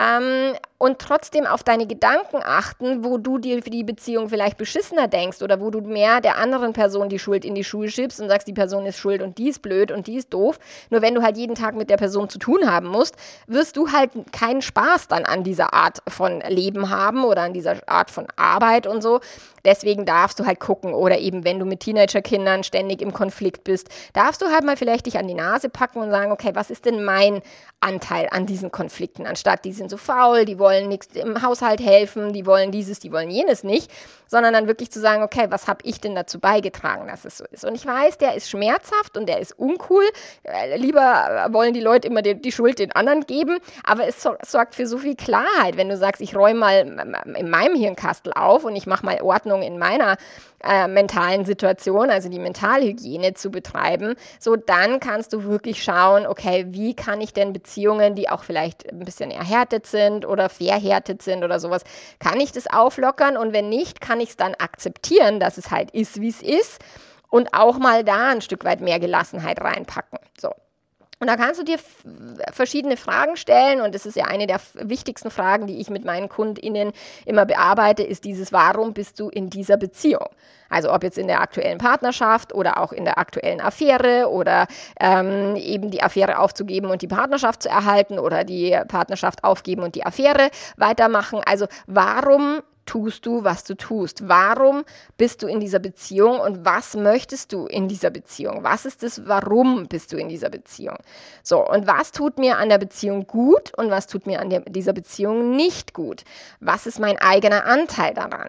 [0.00, 5.08] Ähm, und trotzdem auf deine Gedanken achten, wo du dir für die Beziehung vielleicht beschissener
[5.08, 8.30] denkst oder wo du mehr der anderen Person die Schuld in die Schuhe schiebst und
[8.30, 10.58] sagst, die Person ist schuld und die ist blöd und die ist doof.
[10.88, 13.14] Nur wenn du halt jeden Tag mit der Person zu tun haben musst,
[13.46, 17.76] wirst du halt keinen Spaß dann an dieser Art von Leben haben oder an dieser
[17.86, 19.20] Art von Arbeit und so.
[19.66, 23.90] Deswegen darfst du halt gucken oder eben wenn du mit Teenagerkindern ständig im Konflikt bist,
[24.14, 26.86] darfst du halt mal vielleicht dich an die Nase packen und sagen, okay, was ist
[26.86, 27.42] denn mein
[27.80, 29.26] Anteil an diesen Konflikten?
[29.26, 33.12] Anstatt die sind so faul, die wollen nichts im Haushalt helfen, die wollen dieses, die
[33.12, 33.90] wollen jenes nicht,
[34.26, 37.44] sondern dann wirklich zu sagen, okay, was habe ich denn dazu beigetragen, dass es so
[37.50, 37.64] ist?
[37.64, 40.04] Und ich weiß, der ist schmerzhaft und der ist uncool.
[40.44, 44.74] Äh, lieber wollen die Leute immer die, die Schuld den anderen geben, aber es sorgt
[44.74, 48.76] für so viel Klarheit, wenn du sagst, ich räume mal in meinem Hirnkastel auf und
[48.76, 50.16] ich mache mal Ordnung in meiner
[50.62, 56.66] äh, mentalen Situation, also die Mentalhygiene zu betreiben, so dann kannst du wirklich schauen, okay,
[56.68, 61.44] wie kann ich denn Beziehungen, die auch vielleicht ein bisschen erhärtet sind oder verhärtet sind
[61.44, 61.82] oder sowas,
[62.18, 65.90] kann ich das auflockern und wenn nicht, kann ich es dann akzeptieren, dass es halt
[65.90, 66.80] ist, wie es ist
[67.28, 70.18] und auch mal da ein Stück weit mehr Gelassenheit reinpacken.
[70.38, 70.52] So.
[71.20, 71.78] Und da kannst du dir
[72.50, 76.30] verschiedene Fragen stellen und das ist ja eine der wichtigsten Fragen, die ich mit meinen
[76.30, 76.92] KundInnen
[77.26, 80.28] immer bearbeite, ist dieses, warum bist du in dieser Beziehung?
[80.70, 84.66] Also ob jetzt in der aktuellen Partnerschaft oder auch in der aktuellen Affäre oder
[84.98, 89.96] ähm, eben die Affäre aufzugeben und die Partnerschaft zu erhalten oder die Partnerschaft aufgeben und
[89.96, 91.42] die Affäre weitermachen.
[91.44, 94.28] Also warum tust du, was du tust?
[94.28, 94.82] Warum
[95.16, 98.64] bist du in dieser Beziehung und was möchtest du in dieser Beziehung?
[98.64, 100.96] Was ist das, warum bist du in dieser Beziehung?
[101.44, 104.62] So, und was tut mir an der Beziehung gut und was tut mir an der,
[104.62, 106.24] dieser Beziehung nicht gut?
[106.58, 108.48] Was ist mein eigener Anteil daran?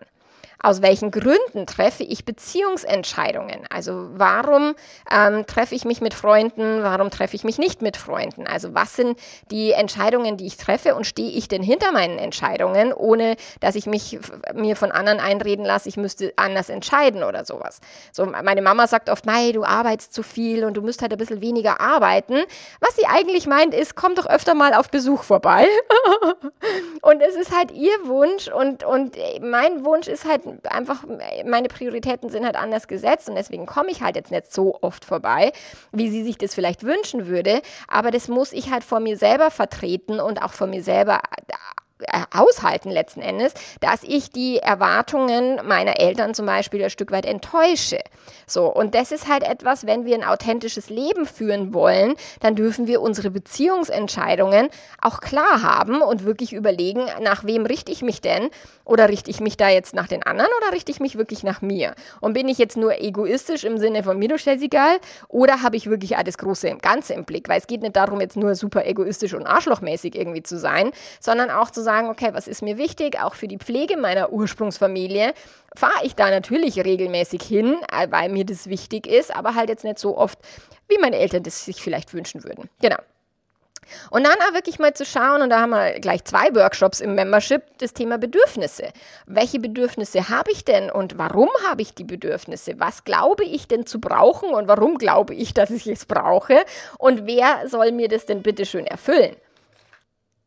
[0.64, 3.66] Aus welchen Gründen treffe ich Beziehungsentscheidungen?
[3.70, 4.76] Also warum
[5.12, 8.48] ähm, treffe ich mich mit Freunden, warum treffe ich mich nicht mit Freunden?
[8.48, 9.18] Also was sind
[9.50, 13.86] die Entscheidungen, die ich treffe und stehe ich denn hinter meinen Entscheidungen, ohne dass ich
[13.86, 14.20] mich
[14.54, 17.80] mir von anderen einreden lasse, ich müsste anders entscheiden oder sowas.
[18.12, 21.18] So, meine Mama sagt oft, Mai, du arbeitest zu viel und du müsst halt ein
[21.18, 22.42] bisschen weniger arbeiten.
[22.80, 25.66] Was sie eigentlich meint ist, komm doch öfter mal auf Besuch vorbei.
[27.02, 31.06] und es ist halt ihr Wunsch und, und mein Wunsch ist halt einfach,
[31.46, 35.06] meine Prioritäten sind halt anders gesetzt und deswegen komme ich halt jetzt nicht so oft
[35.06, 35.52] vorbei,
[35.92, 37.62] wie sie sich das vielleicht wünschen würde.
[37.88, 41.22] Aber das muss ich halt vor mir selber vertreten und auch vor mir selber
[42.34, 48.00] aushalten letzten Endes, dass ich die Erwartungen meiner Eltern zum Beispiel ein Stück weit enttäusche.
[48.48, 52.88] So, und das ist halt etwas, wenn wir ein authentisches Leben führen wollen, dann dürfen
[52.88, 54.70] wir unsere Beziehungsentscheidungen
[55.02, 58.50] auch klar haben und wirklich überlegen, nach wem richte ich mich denn?
[58.84, 61.62] Oder richte ich mich da jetzt nach den anderen oder richte ich mich wirklich nach
[61.62, 61.96] mir?
[62.20, 64.98] Und bin ich jetzt nur egoistisch im Sinne von mir, du egal?
[65.28, 67.48] Oder habe ich wirklich alles große Ganze im Blick?
[67.48, 71.50] Weil es geht nicht darum, jetzt nur super egoistisch und arschlochmäßig irgendwie zu sein, sondern
[71.50, 75.34] auch zu sagen, sagen, okay, was ist mir wichtig, auch für die Pflege meiner Ursprungsfamilie,
[75.76, 79.84] fahre ich da natürlich regelmäßig hin, äh, weil mir das wichtig ist, aber halt jetzt
[79.84, 80.40] nicht so oft,
[80.88, 82.70] wie meine Eltern das sich vielleicht wünschen würden.
[82.82, 82.98] Genau.
[84.10, 87.16] Und dann auch wirklich mal zu schauen, und da haben wir gleich zwei Workshops im
[87.16, 88.90] Membership, das Thema Bedürfnisse.
[89.26, 92.80] Welche Bedürfnisse habe ich denn und warum habe ich die Bedürfnisse?
[92.80, 96.64] Was glaube ich denn zu brauchen und warum glaube ich, dass ich es brauche?
[97.00, 99.36] Und wer soll mir das denn bitte schön erfüllen?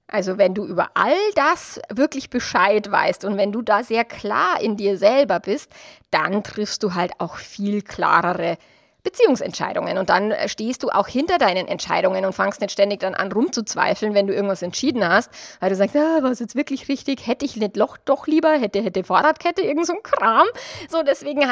[0.06, 4.60] Also wenn du über all das wirklich Bescheid weißt und wenn du da sehr klar
[4.60, 5.70] in dir selber bist,
[6.10, 8.58] dann triffst du halt auch viel klarere
[9.04, 9.98] Beziehungsentscheidungen.
[9.98, 13.30] Und dann äh, stehst du auch hinter deinen Entscheidungen und fangst nicht ständig dann an
[13.30, 17.26] rumzuzweifeln, wenn du irgendwas entschieden hast, weil du sagst, ah, war es jetzt wirklich richtig?
[17.26, 20.46] Hätte ich nicht doch, doch lieber, hätte, hätte Fahrradkette, irgend so ein Kram.
[20.88, 21.42] So, deswegen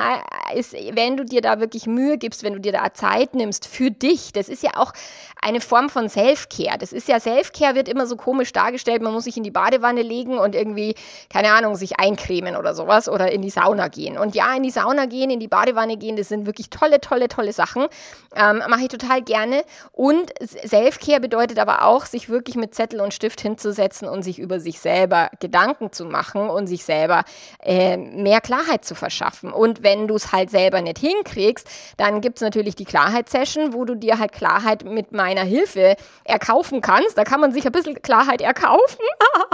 [0.54, 3.90] ist, wenn du dir da wirklich Mühe gibst, wenn du dir da Zeit nimmst für
[3.90, 4.94] dich, das ist ja auch
[5.42, 6.78] eine Form von Self-Care.
[6.78, 10.02] Das ist ja, Self-Care wird immer so komisch dargestellt, man muss sich in die Badewanne
[10.02, 10.94] legen und irgendwie,
[11.28, 14.16] keine Ahnung, sich eincremen oder sowas oder in die Sauna gehen.
[14.16, 17.28] Und ja, in die Sauna gehen, in die Badewanne gehen, das sind wirklich tolle, tolle,
[17.28, 17.86] tolle Sachen.
[18.36, 19.64] Ähm, Mache ich total gerne.
[19.90, 24.60] Und Selfcare bedeutet aber auch, sich wirklich mit Zettel und Stift hinzusetzen und sich über
[24.60, 27.24] sich selber Gedanken zu machen und sich selber
[27.62, 29.52] äh, mehr Klarheit zu verschaffen.
[29.52, 33.84] Und wenn du es halt selber nicht hinkriegst, dann gibt es natürlich die Klarheitssession, wo
[33.84, 37.16] du dir halt Klarheit mit meiner Hilfe erkaufen kannst.
[37.16, 39.04] Da kann man sich ein bisschen Klarheit erkaufen,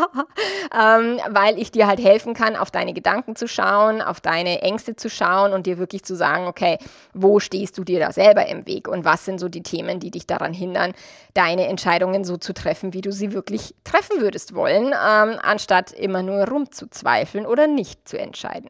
[0.75, 4.97] ähm, weil ich dir halt helfen kann, auf deine Gedanken zu schauen, auf deine Ängste
[4.97, 6.79] zu schauen und dir wirklich zu sagen, okay,
[7.15, 10.11] wo stehst du dir da selber im Weg und was sind so die Themen, die
[10.11, 10.93] dich daran hindern,
[11.35, 16.23] deine Entscheidungen so zu treffen, wie du sie wirklich treffen würdest wollen, ähm, anstatt immer
[16.23, 18.69] nur rumzuzweifeln oder nicht zu entscheiden.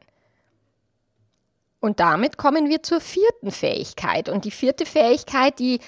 [1.81, 4.29] Und damit kommen wir zur vierten Fähigkeit.
[4.29, 5.79] Und die vierte Fähigkeit, die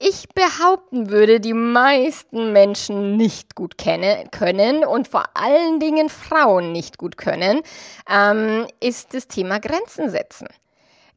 [0.00, 6.72] ich behaupten würde, die meisten Menschen nicht gut kennen, können und vor allen Dingen Frauen
[6.72, 7.62] nicht gut können,
[8.10, 10.48] ähm, ist das Thema Grenzen setzen.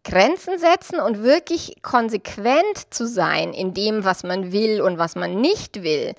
[0.03, 5.41] Grenzen setzen und wirklich konsequent zu sein in dem, was man will und was man
[5.41, 6.13] nicht will,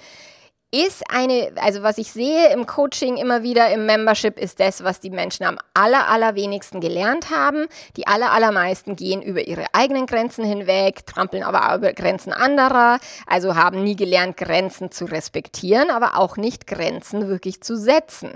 [0.71, 5.01] ist eine, also was ich sehe im Coaching immer wieder im Membership, ist das, was
[5.01, 7.67] die Menschen am aller, allerwenigsten gelernt haben.
[7.97, 13.55] Die aller, allermeisten gehen über ihre eigenen Grenzen hinweg, trampeln aber über Grenzen anderer, also
[13.55, 18.33] haben nie gelernt, Grenzen zu respektieren, aber auch nicht Grenzen wirklich zu setzen.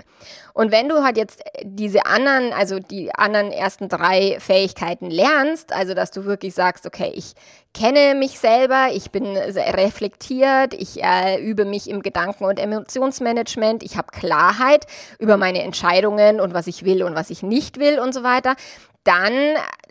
[0.53, 5.93] Und wenn du halt jetzt diese anderen, also die anderen ersten drei Fähigkeiten lernst, also
[5.93, 7.33] dass du wirklich sagst, okay, ich
[7.73, 13.97] kenne mich selber, ich bin reflektiert, ich äh, übe mich im Gedanken- und Emotionsmanagement, ich
[13.97, 14.85] habe Klarheit
[15.19, 18.55] über meine Entscheidungen und was ich will und was ich nicht will und so weiter,
[19.03, 19.33] dann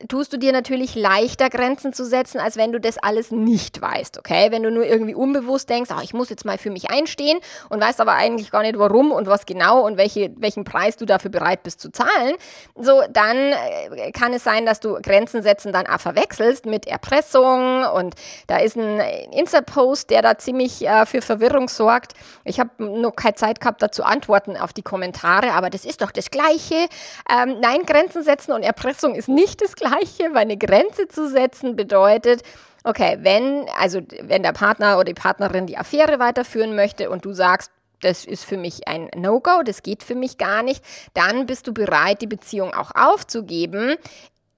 [0.08, 4.18] tust du dir natürlich leichter Grenzen zu setzen, als wenn du das alles nicht weißt,
[4.18, 4.50] okay?
[4.50, 7.80] Wenn du nur irgendwie unbewusst denkst, ach, ich muss jetzt mal für mich einstehen und
[7.80, 11.30] weißt aber eigentlich gar nicht warum und was genau und welche, welchen Preis du dafür
[11.30, 12.34] bereit bist zu zahlen,
[12.74, 17.84] so, dann äh, kann es sein, dass du Grenzen setzen dann auch verwechselst mit Erpressung
[17.84, 18.14] und
[18.46, 19.00] da ist ein
[19.32, 22.14] Insta-Post, der da ziemlich äh, für Verwirrung sorgt.
[22.44, 26.10] Ich habe noch keine Zeit gehabt, dazu antworten auf die Kommentare, aber das ist doch
[26.10, 26.86] das Gleiche.
[27.30, 31.28] Ähm, nein, Grenzen setzen und Erpressung Verletzung ist nicht das Gleiche, weil eine Grenze zu
[31.28, 32.42] setzen bedeutet,
[32.84, 37.32] okay, wenn, also wenn der Partner oder die Partnerin die Affäre weiterführen möchte und du
[37.32, 40.84] sagst, das ist für mich ein No-Go, das geht für mich gar nicht,
[41.14, 43.96] dann bist du bereit, die Beziehung auch aufzugeben,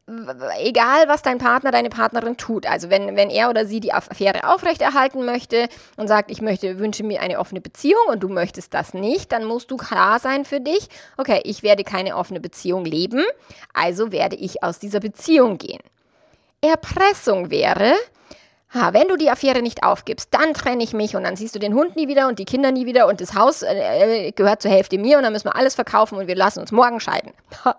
[0.07, 4.47] egal was dein Partner, deine Partnerin tut, also wenn, wenn er oder sie die Affäre
[4.53, 8.93] aufrechterhalten möchte und sagt, ich möchte, wünsche mir eine offene Beziehung und du möchtest das
[8.93, 13.25] nicht, dann musst du klar sein für dich, okay, ich werde keine offene Beziehung leben,
[13.73, 15.81] also werde ich aus dieser Beziehung gehen.
[16.61, 17.95] Erpressung wäre,
[18.75, 21.59] ha, wenn du die Affäre nicht aufgibst, dann trenne ich mich und dann siehst du
[21.59, 24.71] den Hund nie wieder und die Kinder nie wieder und das Haus äh, gehört zur
[24.71, 27.33] Hälfte mir und dann müssen wir alles verkaufen und wir lassen uns morgen scheiden.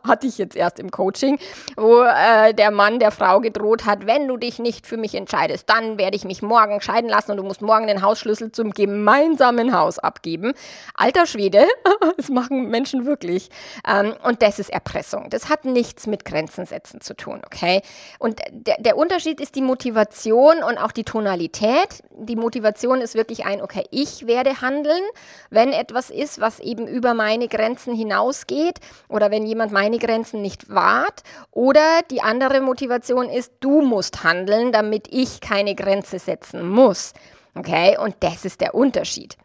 [0.03, 1.37] Hatte ich jetzt erst im Coaching,
[1.75, 5.69] wo äh, der Mann der Frau gedroht hat, wenn du dich nicht für mich entscheidest,
[5.69, 9.77] dann werde ich mich morgen scheiden lassen und du musst morgen den Hausschlüssel zum gemeinsamen
[9.77, 10.53] Haus abgeben.
[10.93, 11.65] Alter Schwede,
[12.17, 13.49] das machen Menschen wirklich.
[13.87, 15.29] Ähm, und das ist Erpressung.
[15.29, 17.81] Das hat nichts mit Grenzen setzen zu tun, okay?
[18.19, 22.03] Und der, der Unterschied ist die Motivation und auch die Tonalität.
[22.11, 25.01] Die Motivation ist wirklich ein, okay, ich werde handeln,
[25.49, 30.69] wenn etwas ist, was eben über meine Grenzen hinausgeht oder wenn jemand meine Grenzen nicht
[30.69, 31.23] wahrt.
[31.51, 37.13] Oder die andere Motivation ist, du musst handeln, damit ich keine Grenze setzen muss.
[37.55, 39.37] Okay, und das ist der Unterschied.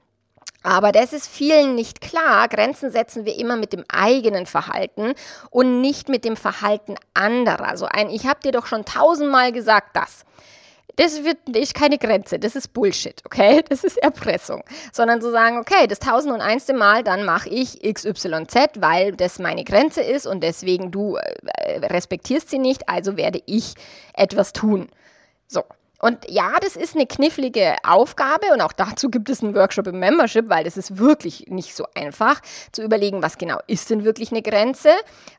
[0.63, 2.49] Aber das ist vielen nicht klar.
[2.49, 5.15] Grenzen setzen wir immer mit dem eigenen Verhalten
[5.51, 7.79] und nicht mit dem Verhalten anderer.
[7.79, 10.25] So ein, ich habe dir doch schon tausendmal gesagt, das.
[10.97, 13.63] Das wird, ist keine Grenze, das ist Bullshit, okay?
[13.69, 14.63] Das ist Erpressung.
[14.93, 19.39] Sondern zu sagen, okay, das tausend und einste Mal, dann mache ich XYZ, weil das
[19.39, 23.75] meine Grenze ist und deswegen du äh, respektierst sie nicht, also werde ich
[24.15, 24.89] etwas tun.
[25.47, 25.65] So,
[26.01, 29.99] und ja, das ist eine knifflige Aufgabe und auch dazu gibt es einen Workshop im
[29.99, 32.41] Membership, weil das ist wirklich nicht so einfach
[32.73, 34.91] zu überlegen, was genau ist denn wirklich eine Grenze,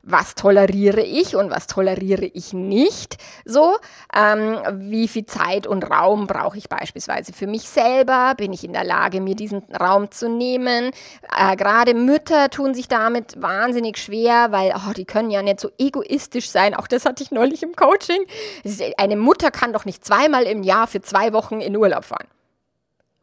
[0.04, 3.18] was toleriere ich und was toleriere ich nicht.
[3.44, 3.76] So,
[4.16, 8.36] ähm, wie viel Zeit und Raum brauche ich beispielsweise für mich selber?
[8.38, 10.92] Bin ich in der Lage, mir diesen Raum zu nehmen?
[11.36, 15.72] Äh, Gerade Mütter tun sich damit wahnsinnig schwer, weil oh, die können ja nicht so
[15.80, 16.76] egoistisch sein.
[16.76, 18.24] Auch das hatte ich neulich im Coaching.
[18.98, 22.28] Eine Mutter kann doch nicht zweimal im Jahr für zwei Wochen in Urlaub fahren.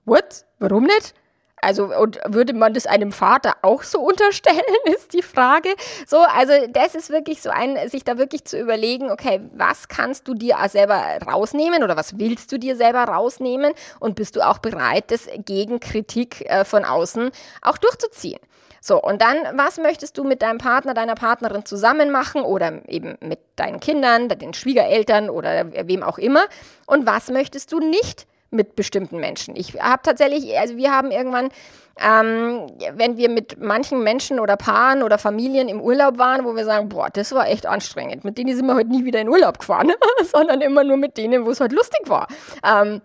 [0.05, 0.45] What?
[0.59, 1.15] Warum nicht?
[1.61, 5.71] Also, und würde man das einem Vater auch so unterstellen, ist die Frage.
[6.07, 10.29] So, also, das ist wirklich so ein, sich da wirklich zu überlegen, okay, was kannst
[10.29, 14.59] du dir selber rausnehmen oder was willst du dir selber rausnehmen und bist du auch
[14.59, 17.31] bereit, das gegen Kritik äh, von außen
[17.63, 18.41] auch durchzuziehen?
[18.81, 23.17] So, und dann, was möchtest du mit deinem Partner, deiner Partnerin zusammen machen oder eben
[23.21, 26.45] mit deinen Kindern, den Schwiegereltern oder wem auch immer?
[26.87, 29.57] Und was möchtest du nicht mit bestimmten Menschen?
[29.57, 31.51] Ich habe tatsächlich, also wir haben irgendwann,
[31.99, 36.65] ähm, wenn wir mit manchen Menschen oder Paaren oder Familien im Urlaub waren, wo wir
[36.65, 38.25] sagen, boah, das war echt anstrengend.
[38.25, 39.93] Mit denen sind wir heute nie wieder in Urlaub gefahren,
[40.33, 42.29] sondern immer nur mit denen, wo es halt lustig war.
[42.65, 43.03] Ähm,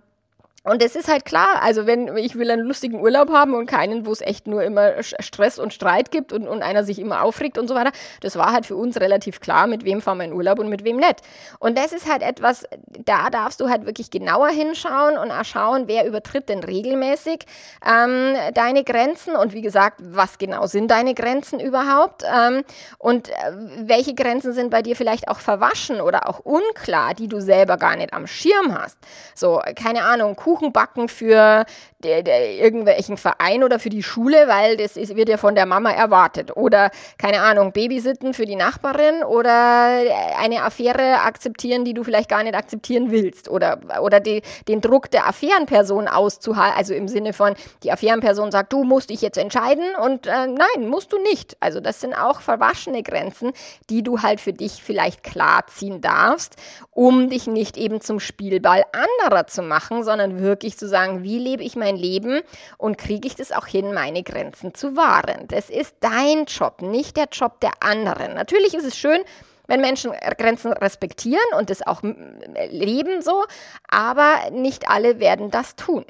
[0.65, 4.05] und es ist halt klar, also wenn ich will einen lustigen Urlaub haben und keinen,
[4.05, 7.57] wo es echt nur immer Stress und Streit gibt und, und einer sich immer aufregt
[7.57, 10.31] und so weiter, das war halt für uns relativ klar, mit wem fahren wir in
[10.31, 11.17] Urlaub und mit wem nicht.
[11.59, 15.83] Und das ist halt etwas, da darfst du halt wirklich genauer hinschauen und auch schauen,
[15.87, 17.45] wer übertritt denn regelmäßig
[17.85, 22.63] ähm, deine Grenzen und wie gesagt, was genau sind deine Grenzen überhaupt ähm,
[22.99, 23.33] und äh,
[23.79, 27.97] welche Grenzen sind bei dir vielleicht auch verwaschen oder auch unklar, die du selber gar
[27.97, 28.97] nicht am Schirm hast.
[29.35, 31.65] So, keine Ahnung, Kuchen backen für
[32.03, 35.65] der, der, irgendwelchen Verein oder für die Schule, weil das ist, wird ja von der
[35.65, 36.55] Mama erwartet.
[36.55, 40.01] Oder, keine Ahnung, Babysitten für die Nachbarin oder
[40.37, 43.49] eine Affäre akzeptieren, die du vielleicht gar nicht akzeptieren willst.
[43.49, 48.73] Oder, oder die, den Druck der Affärenperson auszuhalten, also im Sinne von, die Affärenperson sagt,
[48.73, 51.57] du musst dich jetzt entscheiden und äh, nein, musst du nicht.
[51.61, 53.53] Also das sind auch verwaschene Grenzen,
[53.89, 56.57] die du halt für dich vielleicht klar ziehen darfst,
[56.91, 61.63] um dich nicht eben zum Spielball anderer zu machen, sondern wirklich zu sagen, wie lebe
[61.63, 62.41] ich mein Leben
[62.77, 65.47] und kriege ich das auch hin, meine Grenzen zu wahren.
[65.47, 68.33] Das ist dein Job, nicht der Job der anderen.
[68.35, 69.21] Natürlich ist es schön,
[69.67, 72.01] wenn Menschen Grenzen respektieren und das auch
[72.69, 73.43] leben so,
[73.87, 76.05] aber nicht alle werden das tun.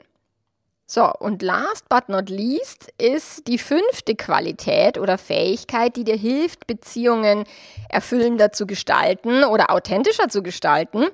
[0.86, 6.68] So, und last but not least ist die fünfte Qualität oder Fähigkeit, die dir hilft,
[6.68, 7.46] Beziehungen
[7.90, 11.08] erfüllender zu gestalten oder authentischer zu gestalten,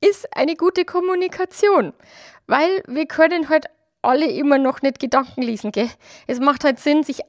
[0.00, 1.92] ist eine gute Kommunikation.
[2.46, 3.66] Weil wir können halt
[4.06, 5.90] alle immer noch nicht Gedanken lesen, gell?
[6.26, 7.20] Es macht halt Sinn, sich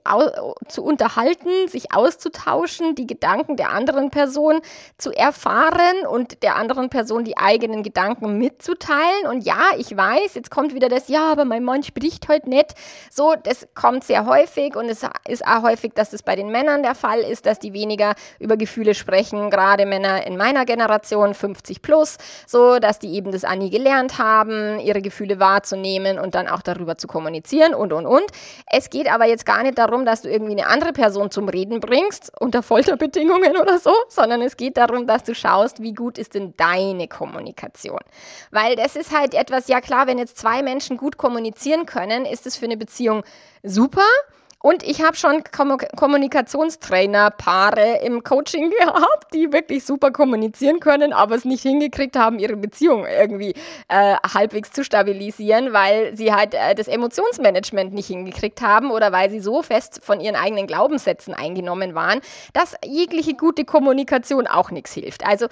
[0.68, 4.62] zu unterhalten, sich auszutauschen, die Gedanken der anderen Person
[4.98, 9.28] zu erfahren und der anderen Person die eigenen Gedanken mitzuteilen.
[9.30, 12.76] Und ja, ich weiß, jetzt kommt wieder das, ja, aber mein Mann spricht heute nicht.
[13.12, 16.84] So, das kommt sehr häufig und es ist auch häufig, dass das bei den Männern
[16.84, 21.82] der Fall ist, dass die weniger über Gefühle sprechen, gerade Männer in meiner Generation, 50
[21.82, 26.48] plus, so, dass die eben das auch nie gelernt haben, ihre Gefühle wahrzunehmen und dann
[26.48, 28.26] auch darüber zu kommunizieren und, und, und.
[28.72, 31.80] Es geht aber jetzt gar nicht darum, dass du irgendwie eine andere Person zum Reden
[31.80, 36.34] bringst, unter Folterbedingungen oder so, sondern es geht darum, dass du schaust, wie gut ist
[36.36, 38.00] denn deine Kommunikation.
[38.52, 42.46] Weil das ist halt etwas, ja klar, wenn jetzt zwei Menschen gut kommunizieren können, ist
[42.46, 43.24] es für eine Beziehung
[43.64, 44.04] super.
[44.60, 51.36] Und ich habe schon Kom Kommunikationstrainer-Paare im Coaching gehabt, die wirklich super kommunizieren können, aber
[51.36, 53.54] es nicht hingekriegt haben, ihre Beziehung irgendwie
[53.88, 59.30] äh, halbwegs zu stabilisieren, weil sie halt äh, das Emotionsmanagement nicht hingekriegt haben oder weil
[59.30, 62.20] sie so fest von ihren eigenen Glaubenssätzen eingenommen waren,
[62.54, 65.28] dass jegliche gute Kommunikation auch nichts hilft.
[65.28, 65.46] Also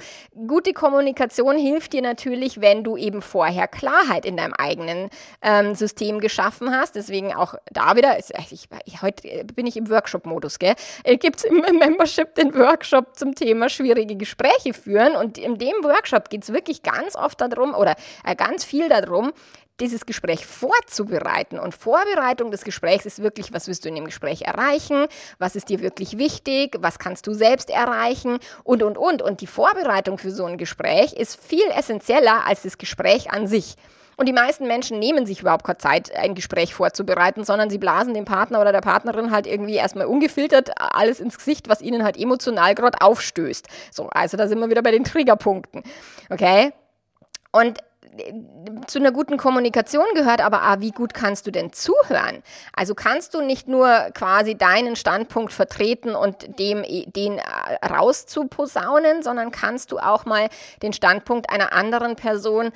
[0.48, 5.12] gute Kommunikation hilft dir natürlich, wenn du eben vorher Klarheit in deinem eigenen
[5.44, 6.96] ähm, System geschaffen hast.
[6.96, 10.76] Deswegen auch da wieder, ich, ich heute äh, bin ich im Workshop-Modus, gell?
[11.04, 15.16] Äh, Gibt es im Membership den Workshop zum Thema schwierige Gespräche führen.
[15.16, 19.32] Und in dem Workshop geht es wirklich ganz oft darum oder äh, ganz viel darum,
[19.80, 21.60] dieses Gespräch vorzubereiten.
[21.60, 25.08] Und Vorbereitung des Gesprächs ist wirklich, was wirst du in dem Gespräch erreichen?
[25.38, 26.78] Was ist dir wirklich wichtig?
[26.80, 28.40] Was kannst du selbst erreichen?
[28.64, 29.22] Und, und, und.
[29.22, 33.76] Und die Vorbereitung für so ein Gespräch ist viel essentieller als das Gespräch an sich.
[34.18, 38.14] Und die meisten Menschen nehmen sich überhaupt keine Zeit, ein Gespräch vorzubereiten, sondern sie blasen
[38.14, 42.18] dem Partner oder der Partnerin halt irgendwie erstmal ungefiltert alles ins Gesicht, was ihnen halt
[42.18, 43.68] emotional gerade aufstößt.
[43.92, 45.84] So, also da sind wir wieder bei den Triggerpunkten.
[46.30, 46.72] Okay?
[47.52, 47.80] Und
[48.18, 48.34] äh,
[48.88, 52.44] zu einer guten Kommunikation gehört aber, ah, wie gut kannst du denn zuhören?
[52.74, 59.52] Also kannst du nicht nur quasi deinen Standpunkt vertreten und dem, den äh, rauszuposaunen, sondern
[59.52, 60.50] kannst du auch mal
[60.82, 62.72] den Standpunkt einer anderen Person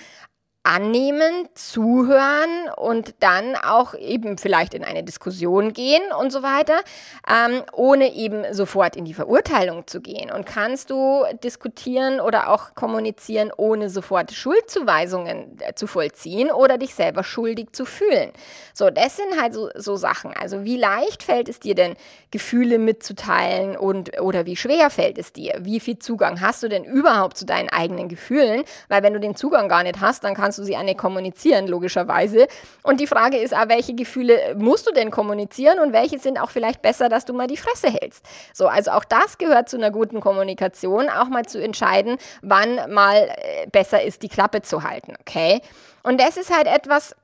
[0.70, 6.80] annehmen, zuhören und dann auch eben vielleicht in eine Diskussion gehen und so weiter,
[7.28, 10.30] ähm, ohne eben sofort in die Verurteilung zu gehen.
[10.30, 16.94] Und kannst du diskutieren oder auch kommunizieren, ohne sofort Schuldzuweisungen äh, zu vollziehen oder dich
[16.94, 18.32] selber schuldig zu fühlen.
[18.76, 20.34] So, das sind halt so, so Sachen.
[20.40, 21.96] Also wie leicht fällt es dir denn,
[22.30, 25.56] Gefühle mitzuteilen und oder wie schwer fällt es dir?
[25.62, 28.64] Wie viel Zugang hast du denn überhaupt zu deinen eigenen Gefühlen?
[28.88, 31.68] Weil wenn du den Zugang gar nicht hast, dann kannst kannst du sie an kommunizieren,
[31.68, 32.48] logischerweise.
[32.84, 36.50] Und die Frage ist auch, welche Gefühle musst du denn kommunizieren und welche sind auch
[36.50, 38.26] vielleicht besser, dass du mal die Fresse hältst.
[38.54, 43.16] So, also auch das gehört zu einer guten Kommunikation, auch mal zu entscheiden, wann mal
[43.16, 45.62] äh, besser ist, die Klappe zu halten, okay?
[46.04, 47.16] Und das ist halt etwas,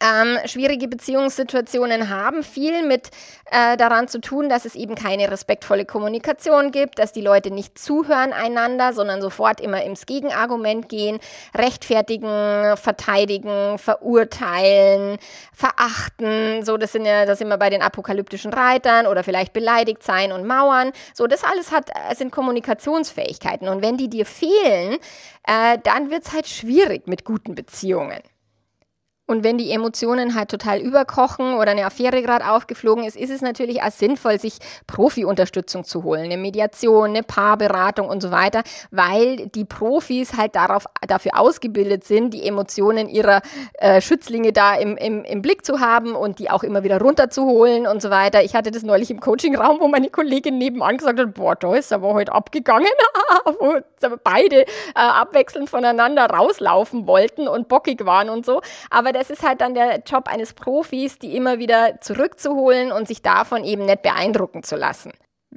[0.00, 3.10] ähm, schwierige Beziehungssituationen haben viel mit
[3.50, 7.78] äh, daran zu tun, dass es eben keine respektvolle Kommunikation gibt, dass die Leute nicht
[7.78, 11.18] zuhören einander, sondern sofort immer ins Gegenargument gehen,
[11.54, 15.18] rechtfertigen, verteidigen, verurteilen,
[15.52, 16.64] verachten.
[16.64, 20.32] So, das sind ja, das sind wir bei den apokalyptischen Reitern oder vielleicht beleidigt sein
[20.32, 20.92] und mauern.
[21.14, 23.68] So, das alles hat, äh, sind Kommunikationsfähigkeiten.
[23.68, 24.98] Und wenn die dir fehlen,
[25.46, 28.20] äh, dann wird es halt schwierig mit guten Beziehungen.
[29.30, 33.42] Und wenn die Emotionen halt total überkochen oder eine Affäre gerade aufgeflogen ist, ist es
[33.42, 34.54] natürlich auch sinnvoll, sich
[34.88, 40.86] Profi-Unterstützung zu holen, eine Mediation, eine Paarberatung und so weiter, weil die Profis halt darauf,
[41.06, 43.40] dafür ausgebildet sind, die Emotionen ihrer
[43.74, 47.86] äh, Schützlinge da im, im, im Blick zu haben und die auch immer wieder runterzuholen
[47.86, 48.42] und so weiter.
[48.42, 51.92] Ich hatte das neulich im Coaching-Raum, wo meine Kollegin nebenan gesagt hat, boah, da ist
[51.92, 52.88] aber heute abgegangen,
[53.60, 53.78] wo
[54.24, 58.60] beide äh, abwechselnd voneinander rauslaufen wollten und bockig waren und so.
[58.90, 63.20] Aber das ist halt dann der Job eines Profis, die immer wieder zurückzuholen und sich
[63.20, 65.12] davon eben nicht beeindrucken zu lassen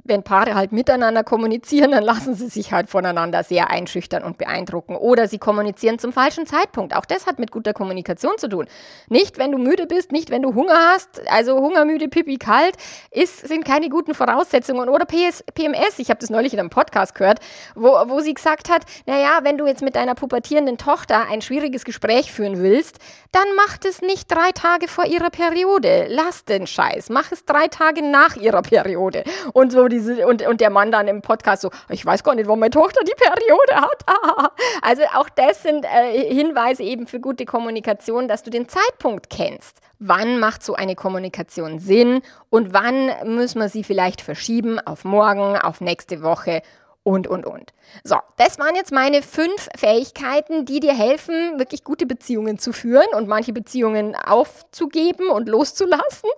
[0.06, 4.96] wenn Paare halt miteinander kommunizieren, dann lassen sie sich halt voneinander sehr einschüchtern und beeindrucken.
[4.96, 6.96] Oder sie kommunizieren zum falschen Zeitpunkt.
[6.96, 8.68] Auch das hat mit guter Kommunikation zu tun.
[9.08, 11.22] Nicht, wenn du müde bist, nicht, wenn du Hunger hast.
[11.30, 12.76] Also hungermüde, pipi kalt,
[13.12, 14.90] ist, sind keine guten Voraussetzungen.
[14.90, 17.40] Oder PS, PMS, ich habe das neulich in einem Podcast gehört,
[17.76, 21.86] wo, wo sie gesagt hat, naja, wenn du jetzt mit deiner pubertierenden Tochter ein schwieriges
[21.86, 22.98] Gespräch führen willst,
[23.32, 26.08] dann mach es nicht drei Tage vor ihrer Periode.
[26.10, 27.10] Lass den Scheiß.
[27.10, 29.24] Mach es drei Tage nach ihrer Periode.
[29.54, 32.48] Und so diese, und, und der Mann dann im Podcast so, ich weiß gar nicht,
[32.48, 34.52] wo meine Tochter die Periode hat.
[34.82, 39.80] also auch das sind äh, Hinweise eben für gute Kommunikation, dass du den Zeitpunkt kennst.
[40.00, 45.58] Wann macht so eine Kommunikation Sinn und wann müssen wir sie vielleicht verschieben auf morgen,
[45.58, 46.62] auf nächste Woche
[47.04, 47.74] und, und, und.
[48.04, 53.08] So, das waren jetzt meine fünf Fähigkeiten, die dir helfen, wirklich gute Beziehungen zu führen
[53.16, 56.30] und manche Beziehungen aufzugeben und loszulassen.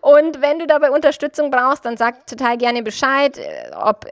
[0.00, 4.06] Und wenn du dabei Unterstützung brauchst, dann sag total gerne Bescheid, äh, ob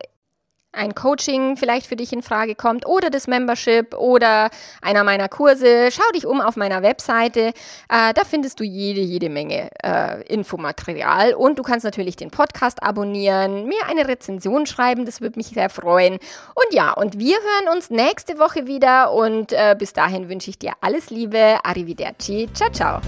[0.73, 4.51] ein Coaching vielleicht für dich in Frage kommt oder das Membership oder
[4.81, 7.53] einer meiner Kurse, schau dich um auf meiner Webseite.
[7.89, 12.83] Äh, da findest du jede, jede Menge äh, Infomaterial und du kannst natürlich den Podcast
[12.83, 16.15] abonnieren, mir eine Rezension schreiben, das würde mich sehr freuen.
[16.15, 20.59] Und ja, und wir hören uns nächste Woche wieder und äh, bis dahin wünsche ich
[20.59, 21.59] dir alles Liebe.
[21.63, 22.49] Arrivederci.
[22.55, 23.01] Ciao, ciao.